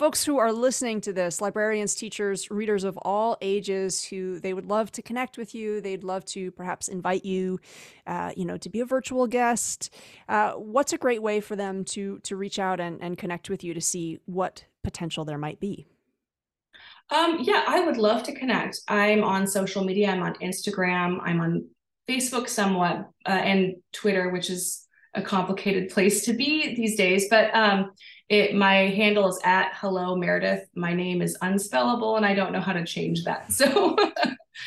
Folks 0.00 0.24
who 0.24 0.38
are 0.38 0.50
listening 0.50 1.02
to 1.02 1.12
this, 1.12 1.42
librarians, 1.42 1.94
teachers, 1.94 2.50
readers 2.50 2.84
of 2.84 2.96
all 3.02 3.36
ages, 3.42 4.02
who 4.02 4.40
they 4.40 4.54
would 4.54 4.64
love 4.64 4.90
to 4.92 5.02
connect 5.02 5.36
with 5.36 5.54
you, 5.54 5.82
they'd 5.82 6.02
love 6.02 6.24
to 6.24 6.50
perhaps 6.52 6.88
invite 6.88 7.22
you, 7.22 7.60
uh, 8.06 8.32
you 8.34 8.46
know, 8.46 8.56
to 8.56 8.70
be 8.70 8.80
a 8.80 8.86
virtual 8.86 9.26
guest. 9.26 9.92
Uh, 10.26 10.52
what's 10.52 10.94
a 10.94 10.96
great 10.96 11.22
way 11.22 11.38
for 11.38 11.54
them 11.54 11.84
to 11.84 12.18
to 12.20 12.34
reach 12.36 12.58
out 12.58 12.80
and, 12.80 12.98
and 13.02 13.18
connect 13.18 13.50
with 13.50 13.62
you 13.62 13.74
to 13.74 13.80
see 13.80 14.18
what 14.24 14.64
potential 14.82 15.26
there 15.26 15.36
might 15.36 15.60
be? 15.60 15.86
Um, 17.10 17.38
yeah, 17.42 17.64
I 17.66 17.80
would 17.80 17.98
love 17.98 18.22
to 18.22 18.32
connect. 18.32 18.80
I'm 18.88 19.22
on 19.22 19.46
social 19.46 19.84
media. 19.84 20.10
I'm 20.10 20.22
on 20.22 20.34
Instagram. 20.36 21.18
I'm 21.22 21.40
on 21.40 21.66
Facebook 22.10 22.48
somewhat 22.48 23.08
uh, 23.26 23.30
and 23.30 23.76
Twitter, 23.92 24.30
which 24.30 24.50
is 24.50 24.86
a 25.14 25.22
complicated 25.22 25.90
place 25.90 26.24
to 26.24 26.32
be 26.32 26.74
these 26.74 26.96
days. 26.96 27.28
But 27.28 27.54
um, 27.54 27.92
it 28.28 28.54
my 28.54 28.88
handle 28.88 29.28
is 29.28 29.40
at 29.44 29.72
hello 29.74 30.16
Meridth. 30.16 30.62
My 30.74 30.92
name 30.92 31.22
is 31.22 31.38
unspellable, 31.42 32.16
and 32.16 32.26
I 32.26 32.34
don't 32.34 32.52
know 32.52 32.60
how 32.60 32.72
to 32.72 32.84
change 32.84 33.24
that. 33.24 33.52
So. 33.52 33.96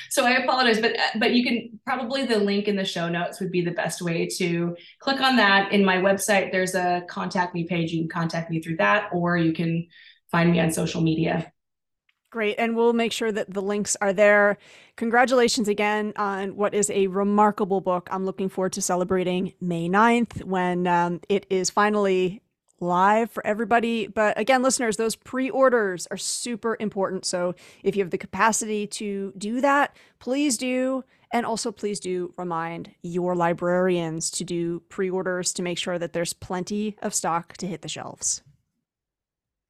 so 0.10 0.26
I 0.26 0.32
apologize, 0.38 0.80
but 0.80 0.96
but 1.20 1.34
you 1.34 1.44
can 1.44 1.80
probably 1.86 2.26
the 2.26 2.40
link 2.40 2.68
in 2.68 2.76
the 2.76 2.86
show 2.86 3.10
notes 3.10 3.40
would 3.40 3.52
be 3.52 3.62
the 3.62 3.72
best 3.72 4.02
way 4.02 4.28
to 4.38 4.76
click 5.00 5.22
on 5.22 5.36
that. 5.36 5.72
In 5.72 5.86
my 5.86 5.98
website, 5.98 6.52
there's 6.52 6.74
a 6.74 7.04
contact 7.08 7.54
me 7.54 7.66
page. 7.66 7.92
You 7.92 8.02
can 8.02 8.10
contact 8.10 8.50
me 8.50 8.62
through 8.62 8.78
that, 8.78 9.10
or 9.12 9.38
you 9.38 9.54
can 9.54 9.88
find 10.32 10.52
me 10.52 10.60
on 10.60 10.72
social 10.72 11.02
media. 11.02 11.53
Great. 12.34 12.56
And 12.58 12.76
we'll 12.76 12.94
make 12.94 13.12
sure 13.12 13.32
that 13.32 13.54
the 13.54 13.62
links 13.62 13.96
are 14.02 14.12
there. 14.12 14.58
Congratulations 14.96 15.68
again 15.68 16.14
on 16.16 16.56
what 16.56 16.74
is 16.74 16.90
a 16.90 17.06
remarkable 17.06 17.80
book. 17.80 18.10
I'm 18.12 18.26
looking 18.26 18.50
forward 18.50 18.74
to 18.74 18.82
celebrating 18.82 19.54
May 19.62 19.88
9th 19.88 20.44
when 20.44 20.88
um, 20.88 21.22
it 21.30 21.46
is 21.52 21.70
finally 21.70 22.42
live 22.80 23.30
for 23.30 23.46
everybody. 23.46 24.08
But 24.08 24.40
again, 24.40 24.64
listeners, 24.64 24.98
those 24.98 25.16
pre 25.16 25.52
orders 25.52 26.08
are 26.10 26.18
super 26.18 26.76
important. 26.80 27.24
So 27.26 27.54
if 27.84 27.96
you 27.96 28.02
have 28.02 28.10
the 28.10 28.18
capacity 28.18 28.88
to 28.88 29.32
do 29.38 29.62
that, 29.62 29.96
please 30.18 30.58
do. 30.58 31.04
And 31.32 31.46
also, 31.46 31.72
please 31.72 32.00
do 32.00 32.34
remind 32.36 32.96
your 33.04 33.36
librarians 33.36 34.32
to 34.32 34.44
do 34.44 34.80
pre 34.90 35.08
orders 35.08 35.54
to 35.54 35.62
make 35.62 35.78
sure 35.78 36.00
that 36.00 36.14
there's 36.14 36.34
plenty 36.34 36.98
of 37.00 37.14
stock 37.14 37.58
to 37.58 37.68
hit 37.68 37.84
the 37.84 37.88
shelves. 37.88 38.42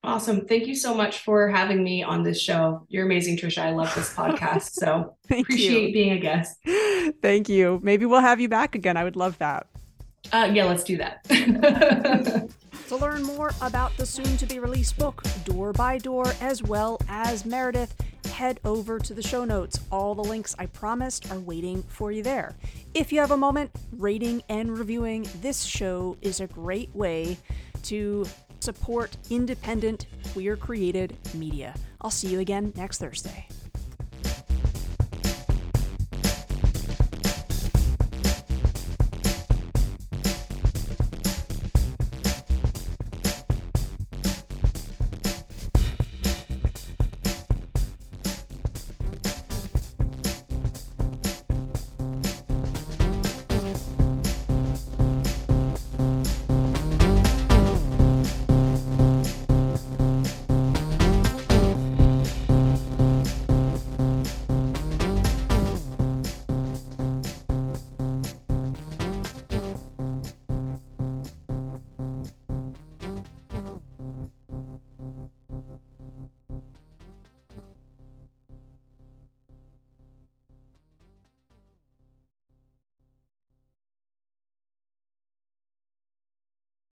Awesome. 0.05 0.45
Thank 0.45 0.67
you 0.67 0.75
so 0.75 0.93
much 0.93 1.19
for 1.19 1.47
having 1.47 1.81
me 1.81 2.03
on 2.03 2.23
this 2.23 2.41
show. 2.41 2.85
You're 2.89 3.05
amazing, 3.05 3.37
Trisha. 3.37 3.59
I 3.59 3.71
love 3.71 3.93
this 3.95 4.13
podcast. 4.13 4.71
So 4.71 5.15
appreciate 5.25 5.87
you. 5.87 5.93
being 5.93 6.11
a 6.11 6.19
guest. 6.19 6.57
Thank 7.21 7.47
you. 7.47 7.79
Maybe 7.81 8.05
we'll 8.05 8.19
have 8.19 8.41
you 8.41 8.49
back 8.49 8.75
again. 8.75 8.97
I 8.97 9.05
would 9.05 9.15
love 9.15 9.37
that. 9.37 9.67
Uh, 10.31 10.49
yeah, 10.53 10.65
let's 10.65 10.83
do 10.83 10.97
that. 10.97 11.23
to 12.87 12.95
learn 12.95 13.23
more 13.23 13.51
about 13.61 13.95
the 13.95 14.05
soon 14.05 14.35
to 14.37 14.45
be 14.45 14.59
released 14.59 14.97
book, 14.97 15.23
Door 15.45 15.73
by 15.73 15.97
Door, 15.97 16.33
as 16.41 16.61
well 16.61 16.99
as 17.07 17.43
Meridth, 17.43 17.91
head 18.31 18.59
over 18.65 18.99
to 18.99 19.13
the 19.13 19.21
show 19.21 19.45
notes. 19.45 19.79
All 19.91 20.15
the 20.15 20.23
links 20.23 20.53
I 20.59 20.65
promised 20.65 21.31
are 21.31 21.39
waiting 21.39 21.81
for 21.83 22.11
you 22.11 22.23
there. 22.23 22.55
If 22.93 23.13
you 23.13 23.19
have 23.19 23.31
a 23.31 23.37
moment, 23.37 23.71
rating 23.97 24.43
and 24.49 24.77
reviewing 24.77 25.27
this 25.41 25.63
show 25.63 26.17
is 26.21 26.41
a 26.41 26.47
great 26.47 26.93
way 26.93 27.37
to 27.83 28.25
support 28.63 29.17
independent, 29.29 30.07
queer 30.31 30.55
created 30.55 31.17
media. 31.33 31.75
I'll 32.01 32.09
see 32.09 32.29
you 32.29 32.39
again 32.39 32.71
next 32.75 32.99
Thursday. 32.99 33.47